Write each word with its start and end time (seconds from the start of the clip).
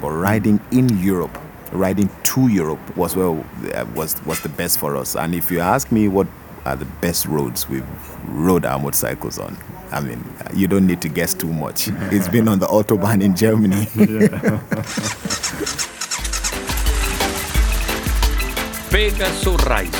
but 0.00 0.10
riding 0.10 0.60
in 0.70 0.88
Europe, 0.98 1.36
riding 1.72 2.08
to 2.24 2.48
Europe 2.48 2.96
was 2.96 3.16
well 3.16 3.44
uh, 3.74 3.84
was 3.94 4.20
was 4.26 4.40
the 4.40 4.48
best 4.48 4.78
for 4.78 4.96
us. 4.96 5.16
And 5.16 5.34
if 5.34 5.50
you 5.50 5.60
ask 5.60 5.90
me 5.92 6.08
what 6.08 6.26
are 6.64 6.76
the 6.76 6.84
best 7.00 7.26
roads 7.26 7.68
we've 7.68 7.84
rode 8.28 8.64
our 8.64 8.78
motorcycles 8.78 9.38
on, 9.38 9.56
I 9.90 10.00
mean, 10.00 10.24
you 10.54 10.68
don't 10.68 10.86
need 10.86 11.02
to 11.02 11.08
guess 11.08 11.34
too 11.34 11.52
much. 11.52 11.88
It's 12.10 12.28
been 12.28 12.48
on 12.48 12.58
the 12.58 12.66
autobahn 12.66 13.22
in 13.22 13.34
Germany. 13.36 13.86
Pegaso 18.92 19.56
Reise. 19.68 19.96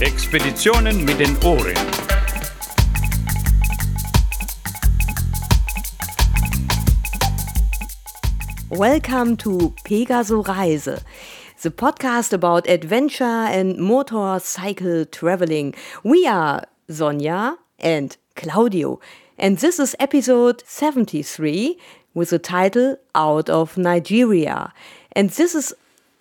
Expeditionen 0.00 1.04
mit 1.04 1.18
den 1.18 1.36
Ohren. 1.44 2.01
Welcome 8.72 9.36
to 9.36 9.74
Pegaso 9.84 10.42
Reise, 10.48 11.04
the 11.60 11.70
podcast 11.70 12.32
about 12.32 12.66
adventure 12.66 13.22
and 13.24 13.76
motorcycle 13.76 15.04
traveling. 15.04 15.74
We 16.02 16.26
are 16.26 16.64
Sonja 16.88 17.58
and 17.78 18.16
Claudio, 18.34 18.98
and 19.36 19.58
this 19.58 19.78
is 19.78 19.94
episode 20.00 20.62
73 20.66 21.78
with 22.14 22.30
the 22.30 22.38
title 22.38 22.96
Out 23.14 23.50
of 23.50 23.76
Nigeria. 23.76 24.72
And 25.12 25.28
this 25.28 25.54
is 25.54 25.74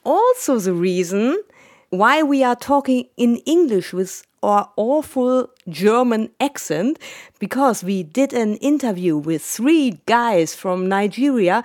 also 0.04 0.60
the 0.60 0.74
reason 0.74 1.41
why 1.90 2.22
we 2.22 2.44
are 2.44 2.58
talking 2.58 3.08
in 3.16 3.38
English 3.46 3.94
with 3.94 4.27
our 4.44 4.70
awful 4.76 5.49
German 5.70 6.32
accent 6.41 6.99
because 7.40 7.82
we 7.82 8.04
did 8.04 8.34
an 8.34 8.55
interview 8.58 9.16
with 9.16 9.41
three 9.41 10.02
guys 10.05 10.54
from 10.54 10.90
Nigeria 10.90 11.63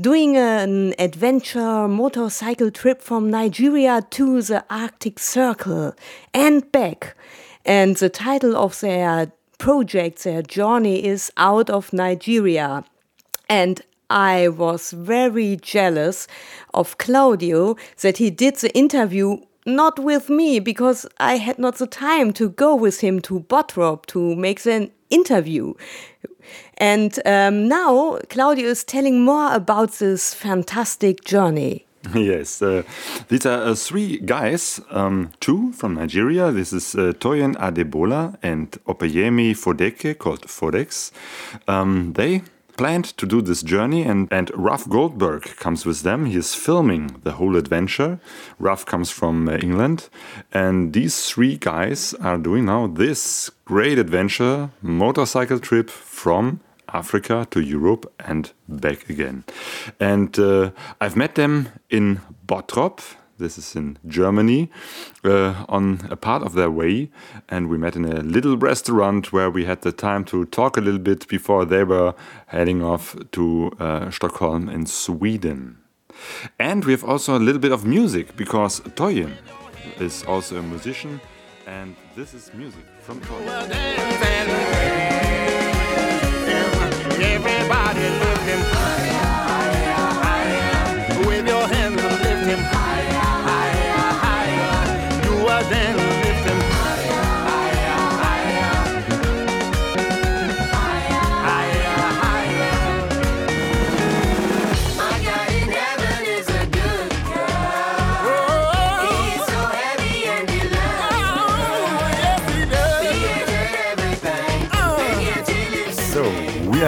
doing 0.00 0.36
an 0.36 0.94
adventure 0.98 1.86
motorcycle 1.86 2.70
trip 2.70 3.02
from 3.02 3.28
Nigeria 3.28 4.00
to 4.10 4.40
the 4.40 4.64
Arctic 4.70 5.18
Circle 5.18 5.94
and 6.32 6.70
back. 6.72 7.16
And 7.66 7.96
the 7.96 8.08
title 8.08 8.56
of 8.56 8.80
their 8.80 9.32
project, 9.58 10.24
their 10.24 10.42
journey 10.42 11.04
is 11.04 11.30
Out 11.36 11.68
of 11.68 11.92
Nigeria. 11.92 12.84
And 13.48 13.82
I 14.08 14.48
was 14.48 14.92
very 14.92 15.56
jealous 15.56 16.26
of 16.72 16.96
Claudio 16.96 17.76
that 18.00 18.16
he 18.16 18.30
did 18.30 18.56
the 18.56 18.74
interview 18.74 19.38
not 19.66 19.98
with 19.98 20.28
me 20.28 20.60
because 20.60 21.06
I 21.18 21.36
had 21.36 21.58
not 21.58 21.76
the 21.76 21.86
time 21.86 22.32
to 22.34 22.50
go 22.50 22.74
with 22.74 23.00
him 23.00 23.20
to 23.22 23.40
Bottrop 23.40 24.06
to 24.06 24.34
make 24.36 24.62
the 24.62 24.90
interview. 25.10 25.74
And 26.78 27.18
um, 27.26 27.68
now 27.68 28.18
Claudio 28.28 28.68
is 28.68 28.84
telling 28.84 29.24
more 29.24 29.52
about 29.52 29.92
this 29.92 30.34
fantastic 30.34 31.24
journey. 31.24 31.86
Yes, 32.14 32.62
uh, 32.62 32.82
these 33.28 33.44
are 33.44 33.62
uh, 33.62 33.74
three 33.74 34.18
guys, 34.18 34.80
um, 34.90 35.32
two 35.40 35.72
from 35.72 35.94
Nigeria. 35.94 36.50
This 36.50 36.72
is 36.72 36.94
uh, 36.94 37.12
Toyin 37.20 37.54
Adebola 37.56 38.36
and 38.42 38.70
Opeyemi 38.86 39.54
Fodeke, 39.54 40.16
called 40.18 40.46
Fodex. 40.46 41.12
Um, 41.68 42.14
they 42.14 42.42
planned 42.80 43.14
to 43.18 43.26
do 43.26 43.42
this 43.42 43.62
journey, 43.62 44.04
and, 44.04 44.26
and 44.32 44.50
Ruff 44.54 44.88
Goldberg 44.88 45.42
comes 45.58 45.84
with 45.84 46.00
them. 46.00 46.24
He 46.24 46.38
is 46.38 46.54
filming 46.54 47.20
the 47.24 47.32
whole 47.32 47.56
adventure. 47.56 48.18
Ruff 48.58 48.86
comes 48.86 49.10
from 49.10 49.46
uh, 49.46 49.58
England, 49.58 50.08
and 50.50 50.94
these 50.94 51.28
three 51.28 51.58
guys 51.58 52.14
are 52.22 52.38
doing 52.38 52.64
now 52.64 52.86
this 52.86 53.50
great 53.66 53.98
adventure 53.98 54.70
motorcycle 54.80 55.58
trip 55.58 55.90
from 55.90 56.60
Africa 56.88 57.46
to 57.50 57.60
Europe 57.60 58.10
and 58.18 58.50
back 58.66 59.10
again. 59.10 59.44
And 60.00 60.38
uh, 60.38 60.70
I've 61.02 61.16
met 61.16 61.34
them 61.34 61.68
in 61.90 62.22
Bottrop. 62.46 63.02
This 63.40 63.56
is 63.56 63.74
in 63.74 63.96
Germany, 64.06 64.70
uh, 65.24 65.64
on 65.66 66.06
a 66.10 66.16
part 66.16 66.42
of 66.42 66.52
their 66.52 66.70
way. 66.70 67.10
And 67.48 67.70
we 67.70 67.78
met 67.78 67.96
in 67.96 68.04
a 68.04 68.20
little 68.20 68.58
restaurant 68.58 69.32
where 69.32 69.50
we 69.50 69.64
had 69.64 69.80
the 69.80 69.92
time 69.92 70.24
to 70.26 70.44
talk 70.44 70.76
a 70.76 70.80
little 70.80 71.00
bit 71.00 71.26
before 71.26 71.64
they 71.64 71.82
were 71.82 72.14
heading 72.48 72.84
off 72.84 73.16
to 73.32 73.72
uh, 73.80 74.10
Stockholm 74.10 74.68
in 74.68 74.84
Sweden. 74.84 75.78
And 76.58 76.84
we 76.84 76.92
have 76.92 77.02
also 77.02 77.34
a 77.36 77.40
little 77.40 77.60
bit 77.60 77.72
of 77.72 77.86
music 77.86 78.36
because 78.36 78.80
Toyin 78.94 79.32
is 79.98 80.22
also 80.24 80.58
a 80.58 80.62
musician. 80.62 81.18
And 81.66 81.96
this 82.14 82.34
is 82.34 82.50
music 82.52 82.84
from 83.00 83.20
Toyin. 83.22 83.70
Everybody 87.22 88.29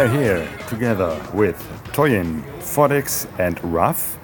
are 0.02 0.08
here 0.08 0.48
together 0.66 1.14
with 1.32 1.56
Toyin, 1.92 2.42
Fodex, 2.58 3.28
and 3.38 3.62
Ruff. 3.62 4.18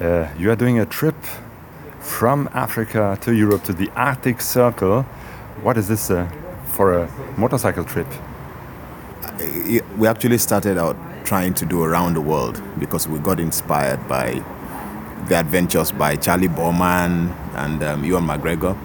Uh, 0.00 0.28
you 0.36 0.50
are 0.50 0.56
doing 0.56 0.80
a 0.80 0.86
trip 0.86 1.14
from 2.00 2.48
Africa 2.52 3.16
to 3.20 3.32
Europe 3.32 3.62
to 3.64 3.72
the 3.72 3.88
Arctic 3.90 4.40
Circle. 4.40 5.02
What 5.62 5.76
is 5.76 5.86
this 5.86 6.10
uh, 6.10 6.28
for 6.72 6.98
a 6.98 7.34
motorcycle 7.36 7.84
trip? 7.84 8.08
we 9.96 10.08
actually 10.08 10.38
started 10.38 10.76
out 10.76 10.96
trying 11.24 11.54
to 11.54 11.66
do 11.66 11.84
around 11.84 12.14
the 12.14 12.20
world 12.20 12.60
because 12.80 13.06
we 13.06 13.18
got 13.20 13.38
inspired 13.38 14.06
by 14.08 14.42
the 15.28 15.38
adventures 15.38 15.92
by 15.92 16.16
Charley 16.16 16.48
Boorman 16.48 17.32
and 17.54 17.80
um, 17.84 18.04
Ewan 18.04 18.24
McGregor. 18.24 18.76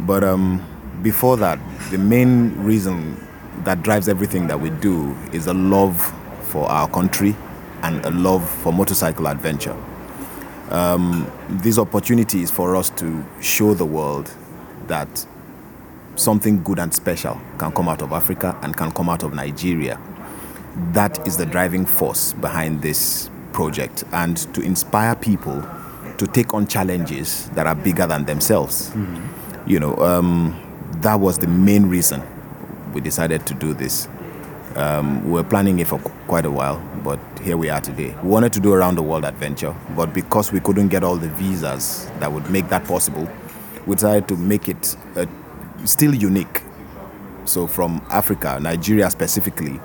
But 0.00 0.24
um, 0.24 0.62
before 1.02 1.36
that, 1.38 1.58
the 1.90 1.98
main 1.98 2.54
reason 2.64 3.16
that 3.64 3.82
drives 3.82 4.08
everything 4.08 4.46
that 4.48 4.60
we 4.60 4.70
do 4.70 5.16
is 5.32 5.46
a 5.46 5.54
love 5.54 6.00
for 6.42 6.68
our 6.70 6.88
country 6.88 7.36
and 7.82 8.04
a 8.04 8.10
love 8.10 8.48
for 8.48 8.72
motorcycle 8.72 9.26
adventure. 9.26 9.76
Um, 10.70 11.30
these 11.62 11.78
opportunities 11.78 12.50
for 12.50 12.76
us 12.76 12.90
to 12.90 13.24
show 13.40 13.74
the 13.74 13.84
world 13.84 14.32
that 14.86 15.26
something 16.16 16.62
good 16.62 16.78
and 16.78 16.92
special 16.92 17.40
can 17.58 17.72
come 17.72 17.88
out 17.88 18.02
of 18.02 18.12
Africa 18.12 18.58
and 18.62 18.76
can 18.76 18.90
come 18.92 19.08
out 19.08 19.22
of 19.22 19.34
Nigeria. 19.34 20.00
That 20.92 21.26
is 21.26 21.36
the 21.36 21.46
driving 21.46 21.84
force 21.84 22.32
behind 22.34 22.82
this 22.82 23.30
project 23.52 24.04
and 24.12 24.36
to 24.54 24.62
inspire 24.62 25.14
people 25.14 25.62
to 26.18 26.26
take 26.26 26.54
on 26.54 26.66
challenges 26.66 27.48
that 27.50 27.66
are 27.66 27.74
bigger 27.74 28.06
than 28.06 28.24
themselves. 28.24 28.92
You 29.66 29.78
know, 29.80 29.96
um, 29.98 30.58
that 31.02 31.20
was 31.20 31.38
the 31.38 31.46
main 31.48 31.86
reason 31.86 32.22
we 32.92 33.00
decided 33.00 33.46
to 33.46 33.54
do 33.54 33.74
this. 33.74 34.08
Um, 34.76 35.24
we 35.24 35.32
were 35.32 35.44
planning 35.44 35.78
it 35.80 35.86
for 35.86 35.98
quite 36.26 36.46
a 36.46 36.50
while, 36.50 36.80
but 37.04 37.18
here 37.42 37.56
we 37.56 37.68
are 37.68 37.80
today. 37.80 38.14
We 38.22 38.28
wanted 38.28 38.52
to 38.54 38.60
do 38.60 38.72
around 38.72 38.94
the 38.94 39.02
world 39.02 39.24
adventure, 39.24 39.74
but 39.96 40.14
because 40.14 40.50
we 40.50 40.60
couldn't 40.60 40.88
get 40.88 41.04
all 41.04 41.16
the 41.16 41.28
visas 41.28 42.10
that 42.20 42.32
would 42.32 42.50
make 42.50 42.68
that 42.70 42.84
possible, 42.84 43.28
we 43.86 43.96
decided 43.96 44.28
to 44.28 44.36
make 44.36 44.68
it 44.68 44.96
uh, 45.16 45.26
still 45.84 46.14
unique. 46.14 46.62
So 47.44 47.66
from 47.66 48.00
Africa, 48.10 48.58
Nigeria 48.60 49.10
specifically, 49.10 49.80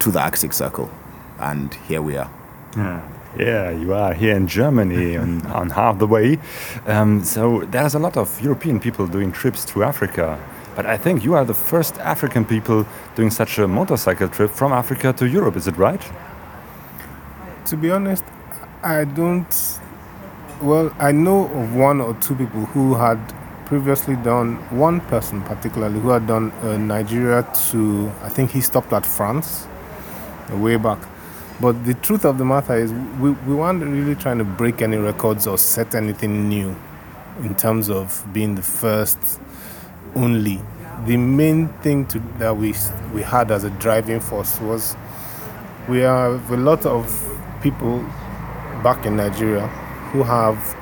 to 0.00 0.10
the 0.10 0.20
Arctic 0.20 0.52
Circle, 0.52 0.90
and 1.38 1.72
here 1.88 2.02
we 2.02 2.16
are. 2.16 2.30
Yeah, 3.38 3.70
you 3.70 3.94
are 3.94 4.12
here 4.12 4.34
in 4.34 4.48
Germany 4.48 5.16
on, 5.22 5.46
on 5.46 5.70
half 5.70 5.98
the 5.98 6.06
way. 6.06 6.38
Um, 6.86 7.22
so 7.22 7.60
there's 7.66 7.94
a 7.94 7.98
lot 7.98 8.16
of 8.16 8.40
European 8.42 8.80
people 8.80 9.06
doing 9.06 9.30
trips 9.32 9.64
to 9.66 9.84
Africa. 9.84 10.38
But 10.76 10.86
I 10.86 10.96
think 10.96 11.24
you 11.24 11.34
are 11.34 11.44
the 11.44 11.54
first 11.54 11.98
African 11.98 12.44
people 12.44 12.86
doing 13.14 13.30
such 13.30 13.58
a 13.58 13.66
motorcycle 13.66 14.28
trip 14.28 14.50
from 14.50 14.72
Africa 14.72 15.12
to 15.14 15.28
Europe, 15.28 15.56
is 15.56 15.66
it 15.66 15.76
right? 15.76 16.02
To 17.66 17.76
be 17.76 17.90
honest, 17.90 18.24
I 18.82 19.04
don't. 19.04 19.78
Well, 20.62 20.94
I 20.98 21.12
know 21.12 21.46
of 21.46 21.74
one 21.74 22.00
or 22.00 22.14
two 22.14 22.34
people 22.34 22.66
who 22.66 22.94
had 22.94 23.18
previously 23.64 24.16
done, 24.16 24.56
one 24.76 25.00
person 25.02 25.42
particularly, 25.42 26.00
who 26.00 26.10
had 26.10 26.26
done 26.26 26.50
uh, 26.50 26.76
Nigeria 26.76 27.46
to, 27.70 28.10
I 28.22 28.28
think 28.28 28.50
he 28.50 28.60
stopped 28.60 28.92
at 28.92 29.06
France, 29.06 29.66
way 30.50 30.76
back. 30.76 30.98
But 31.60 31.84
the 31.84 31.94
truth 31.94 32.24
of 32.24 32.38
the 32.38 32.44
matter 32.44 32.76
is, 32.76 32.92
we, 33.20 33.30
we 33.30 33.54
weren't 33.54 33.82
really 33.82 34.16
trying 34.16 34.38
to 34.38 34.44
break 34.44 34.82
any 34.82 34.96
records 34.96 35.46
or 35.46 35.56
set 35.56 35.94
anything 35.94 36.48
new 36.48 36.74
in 37.42 37.54
terms 37.54 37.88
of 37.88 38.24
being 38.32 38.54
the 38.54 38.62
first 38.62 39.39
only. 40.16 40.60
The 41.06 41.16
main 41.16 41.68
thing 41.82 42.06
to, 42.06 42.18
that 42.38 42.56
we, 42.56 42.74
we 43.14 43.22
had 43.22 43.50
as 43.50 43.64
a 43.64 43.70
driving 43.70 44.20
force 44.20 44.60
was 44.60 44.96
we 45.88 45.98
have 46.00 46.50
a 46.50 46.56
lot 46.56 46.84
of 46.86 47.06
people 47.62 48.00
back 48.82 49.06
in 49.06 49.16
Nigeria 49.16 49.66
who 50.12 50.22
have, 50.22 50.76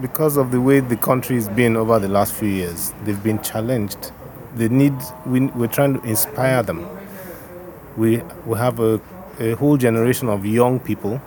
because 0.00 0.36
of 0.36 0.50
the 0.50 0.60
way 0.60 0.80
the 0.80 0.96
country 0.96 1.36
has 1.36 1.48
been 1.48 1.76
over 1.76 1.98
the 1.98 2.08
last 2.08 2.34
few 2.34 2.48
years, 2.48 2.92
they've 3.04 3.22
been 3.22 3.40
challenged. 3.42 4.12
They 4.54 4.68
need, 4.68 4.94
we, 5.24 5.46
we're 5.46 5.68
trying 5.68 6.00
to 6.00 6.06
inspire 6.06 6.62
them. 6.62 6.86
We, 7.96 8.18
we 8.46 8.58
have 8.58 8.80
a, 8.80 9.00
a 9.38 9.52
whole 9.52 9.76
generation 9.76 10.28
of 10.28 10.44
young 10.44 10.80
people 10.80 11.20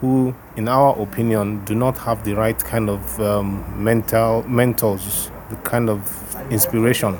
who, 0.00 0.34
in 0.56 0.68
our 0.68 0.98
opinion, 1.00 1.64
do 1.64 1.74
not 1.74 1.96
have 1.98 2.24
the 2.24 2.34
right 2.34 2.58
kind 2.58 2.88
of 2.88 3.20
um, 3.20 3.82
mental 3.82 4.42
mentors, 4.44 5.30
the 5.50 5.56
kind 5.56 5.90
of 5.90 6.36
inspiration 6.50 7.18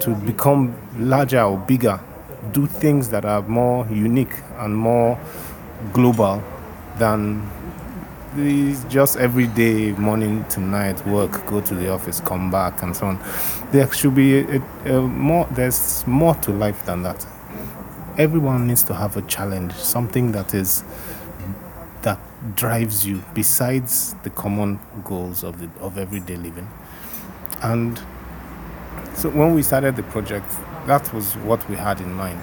to 0.00 0.14
become 0.14 0.76
larger 0.98 1.42
or 1.42 1.58
bigger, 1.58 1.98
do 2.52 2.66
things 2.66 3.08
that 3.08 3.24
are 3.24 3.42
more 3.42 3.86
unique 3.88 4.34
and 4.58 4.76
more 4.76 5.18
global 5.92 6.42
than 6.98 7.50
just 8.88 9.16
everyday 9.16 9.92
morning 9.92 10.44
to 10.46 10.60
night 10.60 11.04
work, 11.06 11.46
go 11.46 11.60
to 11.60 11.74
the 11.74 11.90
office, 11.90 12.20
come 12.20 12.50
back, 12.50 12.82
and 12.82 12.96
so 12.96 13.06
on. 13.06 13.18
There 13.70 13.90
should 13.92 14.14
be 14.14 14.40
a, 14.40 14.62
a 14.86 15.00
more. 15.02 15.46
There's 15.52 16.04
more 16.06 16.34
to 16.36 16.50
life 16.52 16.84
than 16.84 17.02
that. 17.02 17.26
Everyone 18.18 18.66
needs 18.66 18.82
to 18.84 18.94
have 18.94 19.16
a 19.16 19.22
challenge, 19.22 19.72
something 19.72 20.32
that 20.32 20.54
is 20.54 20.84
that 22.02 22.18
drives 22.56 23.06
you 23.06 23.22
besides 23.34 24.14
the 24.22 24.30
common 24.30 24.78
goals 25.04 25.44
of 25.44 25.60
the 25.60 25.68
of 25.80 25.96
everyday 25.96 26.36
living. 26.36 26.68
And 27.62 27.98
so 29.14 29.30
when 29.30 29.54
we 29.54 29.62
started 29.62 29.96
the 29.96 30.02
project, 30.02 30.50
that 30.86 31.12
was 31.12 31.34
what 31.38 31.66
we 31.68 31.76
had 31.76 32.00
in 32.00 32.12
mind. 32.12 32.40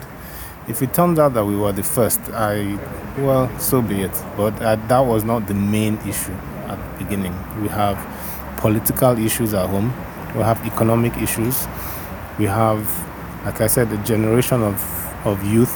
If 0.68 0.82
it 0.82 0.94
turns 0.94 1.20
out 1.20 1.34
that 1.34 1.46
we 1.46 1.56
were 1.56 1.72
the 1.72 1.84
first, 1.84 2.20
I 2.32 2.78
well, 3.18 3.50
so 3.60 3.82
be 3.82 4.02
it. 4.02 4.12
But 4.38 4.62
uh, 4.62 4.76
that 4.88 5.00
was 5.00 5.24
not 5.24 5.48
the 5.48 5.54
main 5.54 5.98
issue 6.08 6.34
at 6.68 6.78
the 6.78 7.04
beginning. 7.04 7.34
We 7.62 7.68
have 7.70 7.98
political 8.58 9.18
issues 9.18 9.54
at 9.54 9.68
home. 9.70 9.94
We 10.36 10.42
have 10.44 10.66
economic 10.66 11.18
issues. 11.18 11.68
We 12.40 12.46
have, 12.46 12.88
like 13.46 13.60
I 13.60 13.68
said, 13.68 13.92
a 13.92 13.98
generation 14.04 14.62
of, 14.62 14.82
of 15.26 15.44
youth. 15.44 15.76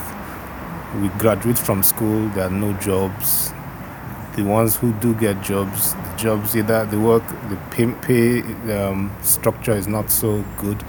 We 1.01 1.09
graduate 1.19 1.59
from 1.59 1.83
school, 1.83 2.29
there 2.29 2.45
are 2.45 2.49
no 2.49 2.71
jobs 2.73 3.51
the 4.35 4.43
ones 4.43 4.75
who 4.75 4.91
do 4.93 5.13
get 5.15 5.41
jobs, 5.41 5.93
the 5.93 6.15
jobs 6.17 6.55
either 6.55 6.85
the 6.85 6.99
work, 6.99 7.23
the 7.49 7.55
pay, 7.71 7.91
pay 8.01 8.41
um, 8.75 9.15
structure 9.21 9.71
is 9.71 9.87
not 9.87 10.11
so 10.11 10.43
good. 10.57 10.83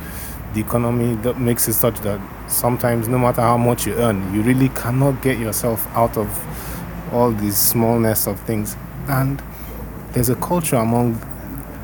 The 0.55 0.61
economy 0.61 1.15
that 1.17 1.39
makes 1.39 1.69
it 1.69 1.75
such 1.75 2.01
that 2.01 2.21
sometimes, 2.49 3.09
no 3.09 3.19
matter 3.19 3.43
how 3.43 3.57
much 3.57 3.87
you 3.87 3.95
earn, 3.95 4.35
you 4.35 4.43
really 4.43 4.69
cannot 4.71 5.23
get 5.23 5.39
yourself 5.39 5.87
out 5.95 6.17
of 6.17 6.29
all 7.13 7.31
these 7.31 7.57
smallness 7.57 8.27
of 8.27 8.41
things. 8.41 8.77
And 9.09 9.43
there's 10.13 10.29
a 10.29 10.37
culture 10.37 10.77
among 10.77 11.15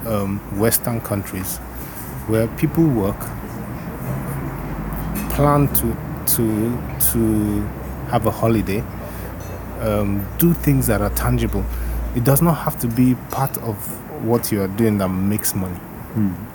um, 0.06 0.38
Western 0.58 1.00
countries 1.00 1.58
where 2.26 2.48
people 2.56 2.84
work, 2.84 3.18
plan 5.30 5.72
to 5.74 5.96
to 6.24 6.78
to 7.12 7.62
have 8.10 8.26
a 8.26 8.30
holiday 8.30 8.82
um, 9.82 10.26
do 10.38 10.54
things 10.54 10.86
that 10.86 11.02
are 11.02 11.10
tangible. 11.10 11.64
It 12.14 12.24
does 12.24 12.40
not 12.40 12.54
have 12.54 12.78
to 12.80 12.88
be 12.88 13.14
part 13.30 13.56
of 13.58 13.76
what 14.24 14.52
you 14.52 14.62
are 14.62 14.68
doing 14.68 14.98
that 14.98 15.08
makes 15.08 15.54
money. 15.54 15.78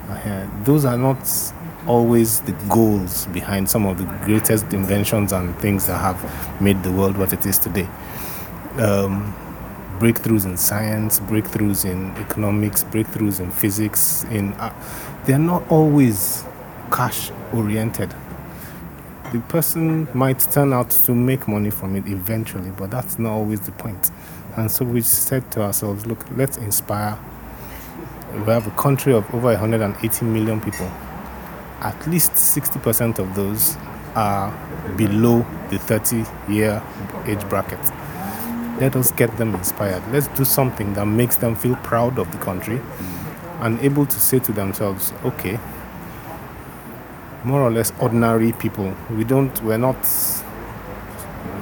Uh, 0.09 0.47
those 0.63 0.85
are 0.85 0.97
not 0.97 1.17
always 1.87 2.41
the 2.41 2.51
goals 2.69 3.25
behind 3.27 3.69
some 3.69 3.85
of 3.85 3.97
the 3.97 4.05
greatest 4.25 4.71
inventions 4.73 5.31
and 5.31 5.57
things 5.59 5.87
that 5.87 5.97
have 5.97 6.61
made 6.61 6.81
the 6.83 6.91
world 6.91 7.17
what 7.17 7.33
it 7.33 7.45
is 7.45 7.57
today. 7.57 7.87
Um, 8.77 9.35
breakthroughs 9.99 10.45
in 10.45 10.57
science, 10.57 11.19
breakthroughs 11.19 11.89
in 11.89 12.15
economics, 12.17 12.83
breakthroughs 12.83 13.39
in 13.39 13.51
physics, 13.51 14.23
in 14.25 14.53
uh, 14.53 14.73
they're 15.25 15.39
not 15.39 15.69
always 15.71 16.43
cash 16.91 17.31
oriented 17.53 18.13
the 19.33 19.39
person 19.49 20.07
might 20.13 20.39
turn 20.39 20.71
out 20.71 20.89
to 20.89 21.13
make 21.13 21.47
money 21.47 21.69
from 21.69 21.95
it 21.95 22.07
eventually, 22.07 22.71
but 22.71 22.91
that's 22.91 23.19
not 23.19 23.31
always 23.31 23.61
the 23.61 23.71
point. 23.73 24.11
And 24.55 24.71
so 24.71 24.85
we 24.85 25.01
said 25.01 25.51
to 25.51 25.61
ourselves, 25.61 26.05
look, 26.05 26.25
let's 26.35 26.57
inspire. 26.57 27.17
We 28.33 28.45
have 28.45 28.67
a 28.67 28.71
country 28.71 29.13
of 29.13 29.33
over 29.33 29.47
180 29.47 30.25
million 30.25 30.61
people. 30.61 30.87
At 31.81 32.07
least 32.07 32.31
60% 32.33 33.19
of 33.19 33.35
those 33.35 33.75
are 34.15 34.51
below 34.95 35.45
the 35.69 35.77
30 35.77 36.25
year 36.49 36.81
age 37.25 37.47
bracket. 37.49 37.79
Let 38.79 38.95
us 38.95 39.11
get 39.11 39.35
them 39.37 39.55
inspired. 39.55 40.03
Let's 40.11 40.27
do 40.29 40.45
something 40.45 40.93
that 40.93 41.05
makes 41.05 41.35
them 41.35 41.55
feel 41.55 41.75
proud 41.77 42.17
of 42.17 42.31
the 42.31 42.37
country 42.37 42.81
and 43.59 43.79
able 43.81 44.05
to 44.05 44.19
say 44.19 44.39
to 44.39 44.51
themselves, 44.51 45.13
okay, 45.25 45.59
more 47.43 47.61
or 47.61 47.71
less 47.71 47.91
ordinary 47.99 48.51
people. 48.53 48.93
We 49.09 49.23
don't, 49.23 49.61
we're 49.63 49.77
not 49.77 49.97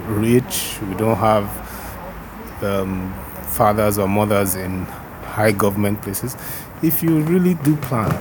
rich, 0.08 0.78
we 0.88 0.96
don't 0.96 1.18
have 1.18 1.46
um, 2.64 3.14
fathers 3.44 3.98
or 3.98 4.08
mothers 4.08 4.56
in 4.56 4.86
high 5.24 5.52
government 5.52 6.02
places. 6.02 6.36
If 6.82 7.04
you 7.04 7.20
really 7.22 7.56
do 7.56 7.76
plan 7.78 8.12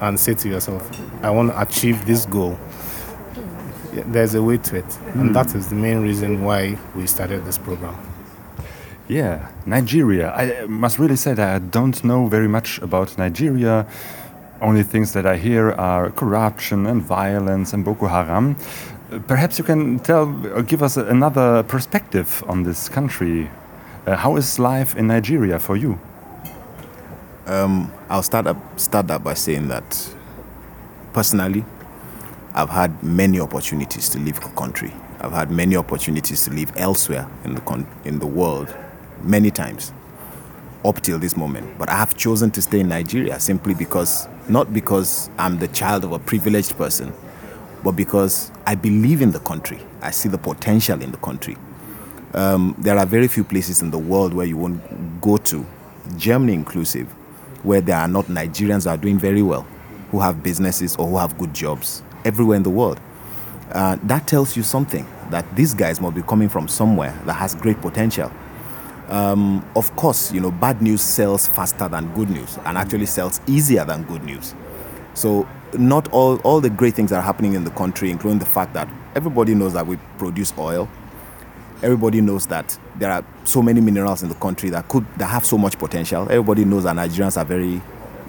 and 0.00 0.18
say 0.18 0.34
to 0.34 0.48
yourself, 0.48 0.88
I 1.22 1.30
want 1.30 1.50
to 1.50 1.60
achieve 1.60 2.06
this 2.06 2.26
goal, 2.26 2.58
there's 3.92 4.34
a 4.34 4.42
way 4.42 4.58
to 4.58 4.76
it. 4.76 4.98
And 5.14 5.34
that 5.34 5.54
is 5.54 5.68
the 5.68 5.74
main 5.74 6.02
reason 6.02 6.44
why 6.44 6.78
we 6.94 7.06
started 7.06 7.44
this 7.44 7.58
program. 7.58 7.96
Yeah, 9.08 9.50
Nigeria. 9.66 10.32
I 10.32 10.66
must 10.66 10.98
really 11.00 11.16
say 11.16 11.34
that 11.34 11.54
I 11.56 11.58
don't 11.58 12.02
know 12.04 12.26
very 12.26 12.46
much 12.46 12.78
about 12.78 13.18
Nigeria. 13.18 13.86
Only 14.60 14.82
things 14.82 15.12
that 15.12 15.26
I 15.26 15.36
hear 15.36 15.72
are 15.72 16.10
corruption 16.10 16.86
and 16.86 17.02
violence 17.02 17.72
and 17.72 17.84
Boko 17.84 18.06
Haram. 18.06 18.56
Uh, 19.10 19.18
Perhaps 19.26 19.58
you 19.58 19.64
can 19.64 19.98
tell, 20.00 20.26
give 20.62 20.82
us 20.82 20.96
another 20.96 21.62
perspective 21.62 22.44
on 22.46 22.62
this 22.62 22.88
country. 22.88 23.50
Uh, 24.06 24.16
how 24.16 24.36
is 24.36 24.58
life 24.58 24.96
in 24.96 25.06
Nigeria 25.06 25.58
for 25.58 25.76
you? 25.76 25.98
I'll 28.08 28.22
start 28.22 28.46
up 28.46 28.56
start 28.78 29.06
that 29.08 29.24
by 29.24 29.34
saying 29.34 29.68
that 29.68 30.14
personally, 31.12 31.64
I've 32.54 32.70
had 32.70 33.02
many 33.02 33.40
opportunities 33.40 34.08
to 34.10 34.18
leave 34.18 34.40
the 34.40 34.48
country. 34.48 34.92
I've 35.20 35.32
had 35.32 35.50
many 35.50 35.76
opportunities 35.76 36.44
to 36.44 36.50
live 36.52 36.72
elsewhere 36.76 37.28
in 37.44 37.54
the 37.54 37.86
in 38.04 38.18
the 38.20 38.26
world, 38.26 38.72
many 39.22 39.50
times, 39.50 39.92
up 40.84 41.00
till 41.00 41.18
this 41.18 41.36
moment. 41.36 41.76
But 41.78 41.88
I 41.88 41.96
have 41.96 42.16
chosen 42.16 42.50
to 42.52 42.62
stay 42.62 42.80
in 42.80 42.88
Nigeria 42.88 43.40
simply 43.40 43.74
because, 43.74 44.28
not 44.48 44.72
because 44.72 45.30
I'm 45.38 45.58
the 45.58 45.68
child 45.68 46.04
of 46.04 46.12
a 46.12 46.18
privileged 46.18 46.76
person, 46.76 47.12
but 47.82 47.92
because 47.92 48.50
I 48.66 48.74
believe 48.74 49.22
in 49.22 49.32
the 49.32 49.40
country. 49.40 49.80
I 50.02 50.10
see 50.10 50.28
the 50.28 50.38
potential 50.38 51.02
in 51.02 51.10
the 51.10 51.18
country. 51.18 51.56
Um, 52.34 52.74
there 52.78 52.96
are 52.98 53.06
very 53.06 53.28
few 53.28 53.44
places 53.44 53.82
in 53.82 53.90
the 53.90 53.98
world 53.98 54.34
where 54.34 54.46
you 54.46 54.56
won't 54.56 55.20
go 55.20 55.36
to, 55.36 55.66
Germany 56.16 56.54
inclusive, 56.54 57.08
where 57.62 57.80
there 57.80 57.96
are 57.96 58.08
not 58.08 58.26
Nigerians 58.26 58.84
that 58.84 58.90
are 58.90 58.96
doing 58.96 59.18
very 59.18 59.42
well, 59.42 59.62
who 60.10 60.20
have 60.20 60.42
businesses 60.42 60.96
or 60.96 61.06
who 61.06 61.16
have 61.18 61.36
good 61.38 61.54
jobs 61.54 62.02
everywhere 62.24 62.56
in 62.56 62.62
the 62.62 62.70
world. 62.70 63.00
Uh, 63.72 63.96
that 64.02 64.26
tells 64.26 64.56
you 64.56 64.62
something 64.62 65.06
that 65.30 65.44
these 65.54 65.74
guys 65.74 66.00
must 66.00 66.14
be 66.14 66.22
coming 66.22 66.48
from 66.48 66.66
somewhere 66.66 67.16
that 67.24 67.34
has 67.34 67.54
great 67.54 67.80
potential. 67.80 68.30
Um, 69.10 69.68
of 69.74 69.94
course, 69.96 70.32
you 70.32 70.40
know, 70.40 70.50
bad 70.52 70.80
news 70.80 71.02
sells 71.02 71.46
faster 71.48 71.88
than 71.88 72.14
good 72.14 72.30
news 72.30 72.58
and 72.64 72.78
actually 72.78 73.06
sells 73.06 73.40
easier 73.48 73.84
than 73.84 74.04
good 74.04 74.22
news. 74.22 74.54
So, 75.14 75.48
not 75.76 76.08
all, 76.12 76.36
all 76.38 76.60
the 76.60 76.70
great 76.70 76.94
things 76.94 77.10
that 77.10 77.16
are 77.16 77.22
happening 77.22 77.54
in 77.54 77.64
the 77.64 77.70
country, 77.70 78.10
including 78.10 78.38
the 78.38 78.46
fact 78.46 78.72
that 78.74 78.88
everybody 79.16 79.54
knows 79.54 79.72
that 79.72 79.86
we 79.86 79.96
produce 80.18 80.52
oil, 80.56 80.88
everybody 81.82 82.20
knows 82.20 82.46
that 82.48 82.78
there 82.98 83.10
are 83.10 83.24
so 83.44 83.62
many 83.62 83.80
minerals 83.80 84.22
in 84.22 84.28
the 84.28 84.34
country 84.36 84.70
that 84.70 84.88
could 84.88 85.06
that 85.16 85.26
have 85.26 85.44
so 85.44 85.58
much 85.58 85.78
potential. 85.78 86.22
Everybody 86.24 86.64
knows 86.64 86.84
that 86.84 86.94
Nigerians 86.96 87.36
are 87.36 87.44
very 87.44 87.80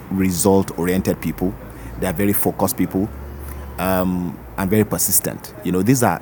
result-oriented 0.10 1.22
people. 1.22 1.54
They 2.00 2.08
are 2.08 2.14
very 2.14 2.34
focused 2.34 2.78
people 2.78 3.08
um, 3.78 4.38
and 4.58 4.70
very 4.70 4.84
persistent. 4.84 5.54
You 5.64 5.72
know, 5.72 5.82
these 5.84 6.04
are 6.04 6.22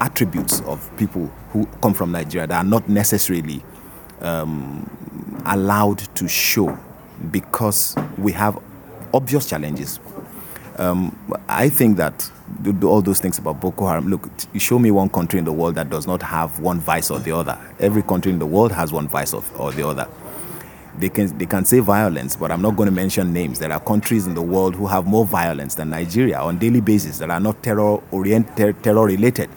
attributes 0.00 0.60
of 0.60 0.88
people 0.96 1.26
who 1.50 1.66
come 1.82 1.94
from 1.94 2.12
Nigeria 2.12 2.46
that 2.46 2.64
are 2.64 2.68
not 2.68 2.88
necessarily 2.88 3.62
um, 4.20 4.88
allowed 5.46 5.98
to 6.16 6.28
show 6.28 6.78
because 7.30 7.96
we 8.16 8.32
have 8.32 8.58
obvious 9.12 9.48
challenges. 9.48 10.00
Um, 10.76 11.16
I 11.48 11.68
think 11.68 11.96
that 11.96 12.18
th- 12.62 12.74
th- 12.76 12.84
all 12.84 13.02
those 13.02 13.18
things 13.20 13.38
about 13.38 13.60
Boko 13.60 13.86
Haram. 13.86 14.08
Look, 14.08 14.28
show 14.58 14.78
me 14.78 14.90
one 14.92 15.08
country 15.08 15.38
in 15.38 15.44
the 15.44 15.52
world 15.52 15.74
that 15.74 15.90
does 15.90 16.06
not 16.06 16.22
have 16.22 16.60
one 16.60 16.78
vice 16.78 17.10
or 17.10 17.18
the 17.18 17.32
other. 17.32 17.58
Every 17.80 18.02
country 18.02 18.30
in 18.30 18.38
the 18.38 18.46
world 18.46 18.70
has 18.72 18.92
one 18.92 19.08
vice 19.08 19.34
or 19.34 19.72
the 19.72 19.86
other. 19.86 20.06
They 20.98 21.08
can 21.08 21.36
they 21.38 21.46
can 21.46 21.64
say 21.64 21.78
violence, 21.80 22.36
but 22.36 22.50
I'm 22.50 22.62
not 22.62 22.76
going 22.76 22.88
to 22.88 22.94
mention 22.94 23.32
names. 23.32 23.58
There 23.58 23.72
are 23.72 23.80
countries 23.80 24.26
in 24.26 24.34
the 24.34 24.42
world 24.42 24.74
who 24.76 24.86
have 24.86 25.06
more 25.06 25.24
violence 25.24 25.74
than 25.76 25.90
Nigeria 25.90 26.38
on 26.40 26.58
daily 26.58 26.80
basis 26.80 27.18
that 27.18 27.30
are 27.30 27.40
not 27.40 27.62
terror 27.62 28.00
oriented, 28.10 28.82
terror 28.82 29.04
related. 29.04 29.48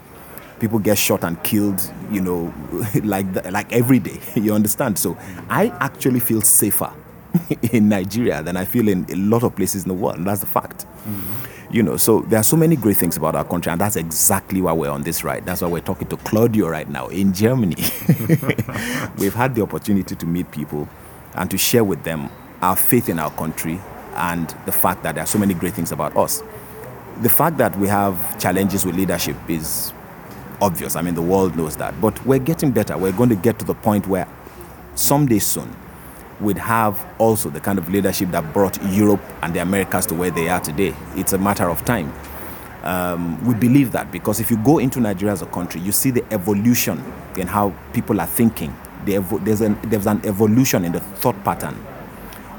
People 0.62 0.80
get 0.80 0.98
shot 0.98 1.24
and 1.24 1.44
killed, 1.44 1.82
you 2.12 2.22
know, 2.22 2.54
like 3.04 3.34
th- 3.34 3.52
like 3.52 3.74
every 3.74 4.00
day. 4.00 4.20
You 4.36 4.54
understand? 4.54 4.98
So 4.98 5.18
I 5.50 5.68
actually 5.80 6.20
feel 6.20 6.42
safer 6.42 6.94
in 7.74 7.90
Nigeria 7.90 8.42
than 8.42 8.56
I 8.56 8.66
feel 8.66 8.88
in 8.88 9.06
a 9.10 9.16
lot 9.16 9.44
of 9.44 9.56
places 9.56 9.84
in 9.84 9.90
the 9.90 9.94
world, 9.94 10.18
and 10.18 10.28
that's 10.28 10.40
the 10.40 10.48
fact. 10.48 10.86
Mm-hmm. 10.86 11.76
You 11.76 11.84
know, 11.84 11.96
so 11.96 12.22
there 12.22 12.38
are 12.38 12.44
so 12.44 12.58
many 12.58 12.76
great 12.76 12.98
things 12.98 13.16
about 13.16 13.34
our 13.34 13.46
country, 13.46 13.72
and 13.72 13.80
that's 13.80 13.96
exactly 13.96 14.62
why 14.62 14.74
we're 14.74 14.90
on 14.90 15.04
this 15.04 15.24
ride. 15.24 15.46
That's 15.46 15.62
why 15.62 15.70
we're 15.70 15.80
talking 15.82 16.08
to 16.10 16.18
Claudio 16.18 16.68
right 16.68 16.90
now 16.90 17.08
in 17.08 17.34
Germany. 17.34 17.76
We've 19.18 19.34
had 19.34 19.56
the 19.56 19.62
opportunity 19.62 20.16
to 20.16 20.26
meet 20.26 20.52
people 20.52 20.90
and 21.36 21.50
to 21.50 21.58
share 21.58 21.86
with 21.86 22.04
them 22.04 22.30
our 22.62 22.76
faith 22.76 23.08
in 23.08 23.20
our 23.20 23.32
country 23.32 23.80
and 24.16 24.54
the 24.66 24.74
fact 24.74 25.04
that 25.04 25.16
there 25.16 25.24
are 25.24 25.28
so 25.28 25.40
many 25.40 25.54
great 25.54 25.74
things 25.74 25.94
about 25.94 26.16
us. 26.18 26.44
The 27.22 27.30
fact 27.30 27.58
that 27.60 27.78
we 27.78 27.88
have 27.88 28.38
challenges 28.38 28.86
with 28.86 28.96
leadership 28.96 29.38
is 29.48 29.94
obvious. 30.62 30.96
I 30.96 31.02
mean, 31.02 31.16
the 31.16 31.22
world 31.22 31.56
knows 31.58 31.76
that. 31.78 32.00
But 32.00 32.24
we're 32.26 32.40
getting 32.40 32.72
better. 32.72 32.98
We're 32.98 33.12
going 33.12 33.30
to 33.30 33.36
get 33.36 33.60
to 33.60 33.66
the 33.66 33.74
point 33.74 34.08
where 34.08 34.28
someday 34.96 35.40
soon 35.40 35.76
we'd 36.40 36.58
have 36.58 37.06
also 37.18 37.50
the 37.50 37.60
kind 37.60 37.78
of 37.78 37.90
leadership 37.90 38.30
that 38.32 38.54
brought 38.54 38.82
Europe 38.92 39.22
and 39.42 39.54
the 39.54 39.62
Americas 39.62 40.06
to 40.08 40.16
where 40.16 40.32
they 40.32 40.50
are 40.50 40.60
today. 40.60 40.96
It's 41.16 41.34
a 41.34 41.38
matter 41.38 41.70
of 41.70 41.84
time. 41.86 42.12
Um, 42.84 43.44
we 43.46 43.54
believe 43.54 43.92
that 43.92 44.12
because 44.12 44.40
if 44.40 44.50
you 44.50 44.58
go 44.58 44.80
into 44.80 45.00
Nigeria 45.00 45.34
as 45.34 45.44
a 45.44 45.46
country, 45.46 45.82
you 45.82 45.92
see 45.92 46.10
the 46.10 46.26
evolution 46.34 47.04
in 47.38 47.46
how 47.46 47.76
people 47.94 48.20
are 48.20 48.28
thinking. 48.28 48.76
There's, 49.06 49.62
an, 49.62 49.80
there's 49.84 50.08
an 50.08 50.22
evolution 50.26 50.86
in 50.86 50.92
the 50.92 51.00
thought 51.00 51.42
pattern 51.44 51.76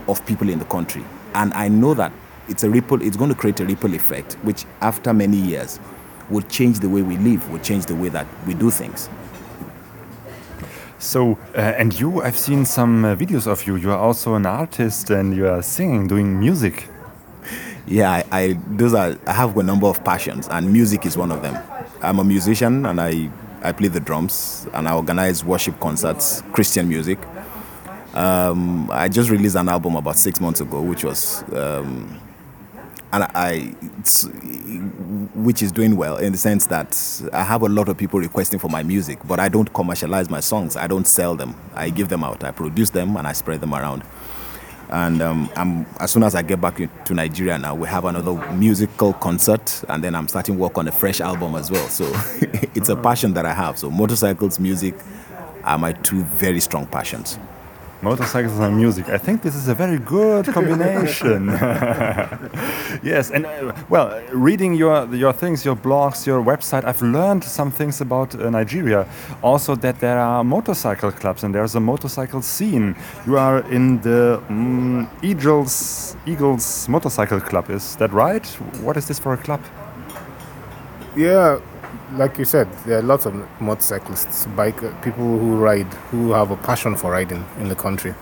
of 0.09 0.25
people 0.27 0.49
in 0.49 0.59
the 0.59 0.65
country. 0.67 1.05
And 1.35 1.53
I 1.55 1.69
know 1.69 1.95
that 1.95 2.13
it's 2.49 2.63
a 2.63 2.71
ripple, 2.71 3.03
it's 3.03 3.17
going 3.17 3.31
to 3.31 3.37
create 3.37 3.59
a 3.61 3.65
ripple 3.65 3.95
effect, 3.95 4.35
which 4.43 4.65
after 4.81 5.13
many 5.13 5.37
years 5.37 5.79
will 6.33 6.43
change 6.43 6.81
the 6.81 6.89
way 6.89 7.03
we 7.03 7.17
live, 7.19 7.49
will 7.51 7.61
change 7.61 7.87
the 7.87 7.95
way 7.95 8.09
that 8.09 8.27
we 8.47 8.55
do 8.55 8.71
things. 8.71 9.09
So, 10.99 11.37
uh, 11.57 11.59
and 11.59 11.99
you, 11.99 12.23
I've 12.23 12.39
seen 12.39 12.65
some 12.65 13.05
uh, 13.05 13.17
videos 13.17 13.49
of 13.49 13.67
you. 13.67 13.75
You 13.75 13.91
are 13.91 13.99
also 13.99 14.35
an 14.35 14.47
artist 14.47 15.11
and 15.11 15.35
you 15.37 15.49
are 15.49 15.61
singing, 15.63 16.07
doing 16.07 16.39
music. 16.39 16.89
Yeah, 17.87 18.11
I, 18.13 18.25
I 18.31 18.59
those 18.69 18.95
are 18.95 19.17
I 19.27 19.33
have 19.33 19.57
a 19.57 19.63
number 19.63 19.89
of 19.89 20.05
passions, 20.05 20.47
and 20.49 20.73
music 20.73 21.05
is 21.05 21.17
one 21.17 21.33
of 21.33 21.43
them. 21.43 21.61
I'm 22.01 22.21
a 22.21 22.25
musician, 22.25 22.87
and 22.87 23.01
I 23.01 23.31
I 23.63 23.73
play 23.73 23.89
the 23.89 23.99
drums, 23.99 24.69
and 24.73 24.89
I 24.89 24.95
organize 24.95 25.45
worship 25.45 25.81
concerts, 25.81 26.43
Christian 26.53 26.89
music. 26.89 27.19
Um, 28.15 28.89
I 28.93 29.09
just 29.09 29.31
released 29.31 29.57
an 29.57 29.69
album 29.69 29.97
about 29.97 30.17
six 30.17 30.41
months 30.41 30.61
ago, 30.61 30.81
which 30.81 31.03
was 31.03 31.43
um, 31.53 32.21
and 33.13 33.25
I, 33.35 33.59
which 35.35 35.63
is 35.63 35.71
doing 35.71 35.97
well 35.97 36.17
in 36.17 36.33
the 36.33 36.39
sense 36.39 36.67
that 36.67 37.23
I 37.33 37.43
have 37.43 37.63
a 37.63 37.69
lot 37.69 37.89
of 37.89 37.99
people 37.99 38.19
requesting 38.21 38.59
for 38.59 38.69
my 38.69 38.83
music, 38.83 39.19
but 39.27 39.39
I 39.39 39.49
don't 39.49 39.73
commercialize 39.75 40.31
my 40.31 40.41
songs. 40.41 40.77
I 40.77 40.87
don't 40.87 41.07
sell 41.07 41.35
them. 41.35 41.55
I 41.75 41.91
give 41.91 42.09
them 42.09 42.25
out. 42.25 42.43
I 42.43 42.53
produce 42.53 42.91
them 42.91 43.17
and 43.17 43.27
I 43.27 43.33
spread 43.33 43.61
them 43.61 43.75
around. 43.75 44.03
And 44.89 45.23
um, 45.23 45.87
as 46.01 46.11
soon 46.11 46.23
as 46.23 46.35
I 46.35 46.43
get 46.43 46.61
back 46.61 46.77
to 46.77 47.15
Nigeria 47.15 47.59
now, 47.59 47.75
we 47.75 47.89
have 47.89 48.05
another 48.05 48.35
musical 48.53 49.15
concert, 49.15 49.83
and 49.89 50.05
then 50.05 50.15
I'm 50.15 50.29
starting 50.29 50.59
work 50.59 50.77
on 50.77 50.87
a 50.87 50.93
fresh 50.93 51.21
album 51.23 51.55
as 51.55 51.71
well. 51.71 51.89
So 51.89 52.05
it's 52.75 52.91
a 52.91 52.97
passion 52.97 53.33
that 53.35 53.47
I 53.47 53.55
have. 53.55 53.79
So 53.79 53.91
motorcycles, 53.91 54.61
music 54.61 54.95
are 55.65 55.79
my 55.79 55.93
two 55.93 56.25
very 56.25 56.61
strong 56.61 56.87
passions. 56.87 57.39
Motorcycles 58.03 58.59
and 58.59 58.77
music. 58.77 59.09
I 59.09 59.17
think 59.19 59.43
this 59.43 59.55
is 59.55 59.69
a 59.69 59.75
very 59.75 59.99
good 59.99 60.47
combination. 60.53 61.47
yes, 63.03 63.31
and 63.31 63.47
uh, 63.47 63.73
well, 63.89 64.21
reading 64.33 64.75
your 64.75 65.07
your 65.15 65.33
things, 65.33 65.65
your 65.65 65.77
blogs, 65.77 66.27
your 66.27 66.43
website, 66.43 66.85
I've 66.85 67.01
learned 67.01 67.45
some 67.45 67.71
things 67.71 68.01
about 68.01 68.35
uh, 68.35 68.51
Nigeria. 68.51 69.07
Also, 69.41 69.77
that 69.77 70.01
there 70.01 70.19
are 70.19 70.43
motorcycle 70.43 71.13
clubs 71.13 71.45
and 71.45 71.55
there's 71.55 71.77
a 71.77 71.81
motorcycle 71.81 72.43
scene. 72.43 72.97
You 73.25 73.39
are 73.39 73.61
in 73.71 74.01
the 74.01 74.43
mm 74.49 75.09
Eagles 75.23 76.17
Eagles 76.27 76.89
Motorcycle 76.89 77.41
Club. 77.41 77.71
Is 77.71 77.97
that 77.97 78.13
right? 78.13 78.45
What 78.83 78.97
is 78.97 79.07
this 79.07 79.21
for 79.21 79.33
a 79.33 79.37
club? 79.37 79.61
Yeah, 81.17 81.61
like 82.17 82.39
you 82.39 82.45
said, 82.45 82.71
there 82.85 82.99
are 82.99 83.03
lots 83.03 83.27
of 83.27 83.35
motorcyclists, 83.61 84.47
bike 84.49 84.81
people 85.03 85.39
who 85.39 85.57
ride, 85.57 85.93
who 86.11 86.33
have 86.33 86.51
a 86.51 86.57
passion 86.57 86.97
for 86.97 87.11
riding 87.11 87.45
in 87.59 87.69
the 87.69 87.75
country. 87.75 88.15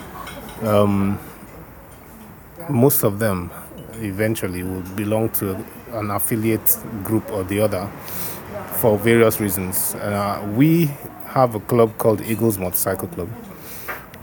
Um, 0.62 1.18
most 2.68 3.02
of 3.02 3.18
them 3.18 3.50
eventually 3.94 4.62
will 4.62 4.82
belong 4.94 5.30
to 5.30 5.64
an 5.92 6.10
affiliate 6.10 6.76
group 7.02 7.30
or 7.32 7.42
the 7.44 7.60
other 7.60 7.90
for 8.80 8.96
various 8.96 9.40
reasons. 9.40 9.94
Uh, 9.96 10.46
we 10.54 10.86
have 11.26 11.54
a 11.54 11.60
club 11.60 11.96
called 11.98 12.20
Eagles 12.20 12.58
Motorcycle 12.58 13.08
Club, 13.08 13.28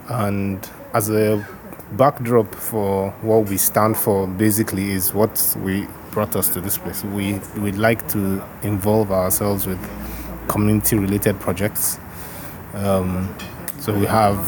and 0.09 0.69
as 0.93 1.09
a 1.09 1.45
backdrop 1.93 2.53
for 2.53 3.11
what 3.21 3.49
we 3.49 3.57
stand 3.57 3.97
for, 3.97 4.27
basically, 4.27 4.91
is 4.91 5.13
what 5.13 5.55
we 5.61 5.87
brought 6.17 6.35
us 6.35 6.47
to 6.49 6.59
this 6.59 6.79
place. 6.79 7.03
We 7.03 7.39
we 7.61 7.71
like 7.73 8.07
to 8.09 8.43
involve 8.63 9.11
ourselves 9.11 9.67
with 9.67 9.77
community-related 10.47 11.39
projects. 11.39 11.99
Um, 12.73 13.35
so 13.79 13.93
we 13.93 14.07
have 14.07 14.39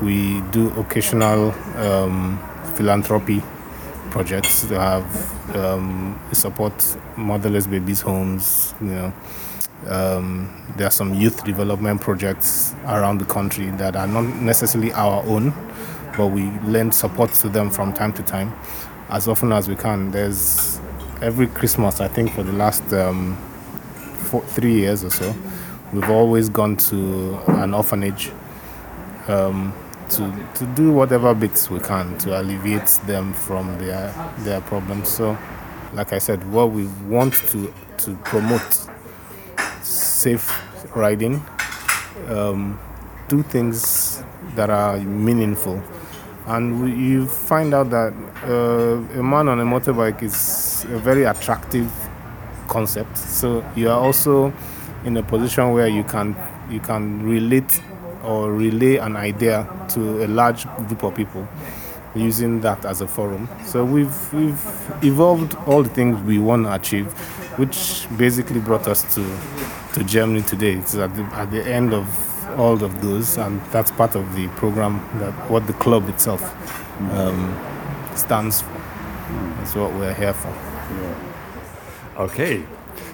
we 0.00 0.40
do 0.52 0.70
occasional 0.78 1.50
um, 1.78 2.38
philanthropy 2.76 3.42
projects. 4.10 4.62
We 4.70 4.76
have 4.76 5.56
um, 5.56 6.16
support 6.32 6.74
motherless 7.16 7.66
babies' 7.66 8.02
homes. 8.02 8.72
You 8.80 8.86
know, 8.86 9.12
um, 9.88 10.72
there 10.76 10.86
are 10.86 10.92
some 10.92 11.14
youth 11.14 11.42
development 11.42 12.02
projects 12.02 12.72
around 12.84 13.18
the 13.18 13.24
country 13.24 13.70
that 13.70 13.96
are 13.96 14.06
not 14.06 14.26
necessarily 14.36 14.92
our 14.92 15.24
own, 15.26 15.52
but 16.16 16.28
we 16.28 16.52
lend 16.60 16.94
support 16.94 17.32
to 17.42 17.48
them 17.48 17.68
from 17.68 17.92
time 17.92 18.12
to 18.12 18.22
time, 18.22 18.54
as 19.08 19.26
often 19.26 19.50
as 19.50 19.68
we 19.68 19.74
can. 19.74 20.12
There's 20.12 20.79
every 21.22 21.46
Christmas, 21.46 22.00
I 22.00 22.08
think, 22.08 22.32
for 22.32 22.42
the 22.42 22.52
last 22.52 22.92
um, 22.92 23.36
four, 24.30 24.42
three 24.42 24.74
years 24.74 25.04
or 25.04 25.10
so, 25.10 25.34
we've 25.92 26.10
always 26.10 26.48
gone 26.48 26.76
to 26.76 27.38
an 27.60 27.74
orphanage 27.74 28.30
um, 29.28 29.74
to 30.10 30.48
to 30.54 30.66
do 30.74 30.92
whatever 30.92 31.34
bits 31.34 31.70
we 31.70 31.78
can 31.80 32.16
to 32.18 32.40
alleviate 32.40 32.86
them 33.06 33.32
from 33.32 33.78
their 33.78 34.12
their 34.38 34.60
problems. 34.62 35.08
So, 35.08 35.36
like 35.92 36.12
I 36.12 36.18
said, 36.18 36.50
what 36.52 36.70
we 36.70 36.86
want 37.08 37.34
to 37.48 37.72
to 37.98 38.16
promote 38.24 38.88
safe 39.82 40.50
riding, 40.96 41.42
um, 42.28 42.78
do 43.28 43.42
things 43.42 44.22
that 44.56 44.70
are 44.70 44.98
meaningful, 44.98 45.82
and 46.46 46.98
you 46.98 47.26
find 47.26 47.74
out 47.74 47.90
that 47.90 48.12
uh, 48.44 49.18
a 49.18 49.22
man 49.22 49.48
on 49.48 49.60
a 49.60 49.64
motorbike 49.64 50.22
is 50.22 50.69
a 50.84 50.98
very 50.98 51.24
attractive 51.24 51.90
concept. 52.68 53.16
So 53.18 53.64
you 53.76 53.90
are 53.90 53.98
also 53.98 54.52
in 55.04 55.16
a 55.16 55.22
position 55.22 55.72
where 55.72 55.88
you 55.88 56.04
can 56.04 56.36
you 56.70 56.80
can 56.80 57.22
relate 57.22 57.82
or 58.22 58.52
relay 58.52 58.96
an 58.96 59.16
idea 59.16 59.66
to 59.88 60.24
a 60.24 60.28
large 60.28 60.64
group 60.88 61.02
of 61.02 61.14
people 61.14 61.48
using 62.14 62.60
that 62.60 62.84
as 62.84 63.00
a 63.00 63.06
forum. 63.08 63.48
So 63.64 63.84
we've 63.84 64.32
we've 64.32 64.64
evolved 65.02 65.54
all 65.66 65.82
the 65.82 65.88
things 65.88 66.20
we 66.22 66.38
want 66.38 66.66
to 66.66 66.74
achieve, 66.74 67.12
which 67.58 68.06
basically 68.16 68.60
brought 68.60 68.86
us 68.88 69.02
to 69.14 69.38
to 69.94 70.04
Germany 70.04 70.42
today. 70.42 70.74
It's 70.74 70.94
at 70.94 71.14
the, 71.16 71.22
at 71.34 71.50
the 71.50 71.64
end 71.64 71.92
of 71.92 72.06
all 72.58 72.82
of 72.82 73.00
those, 73.02 73.38
and 73.38 73.60
that's 73.72 73.90
part 73.90 74.16
of 74.16 74.34
the 74.34 74.48
program 74.48 75.00
that 75.18 75.32
what 75.50 75.66
the 75.66 75.72
club 75.74 76.08
itself 76.08 76.42
um, 77.12 77.54
stands 78.14 78.62
for. 78.62 78.80
That's 79.56 79.74
what 79.74 79.92
we're 79.94 80.14
here 80.14 80.34
for. 80.34 80.69
Okay. 82.16 82.62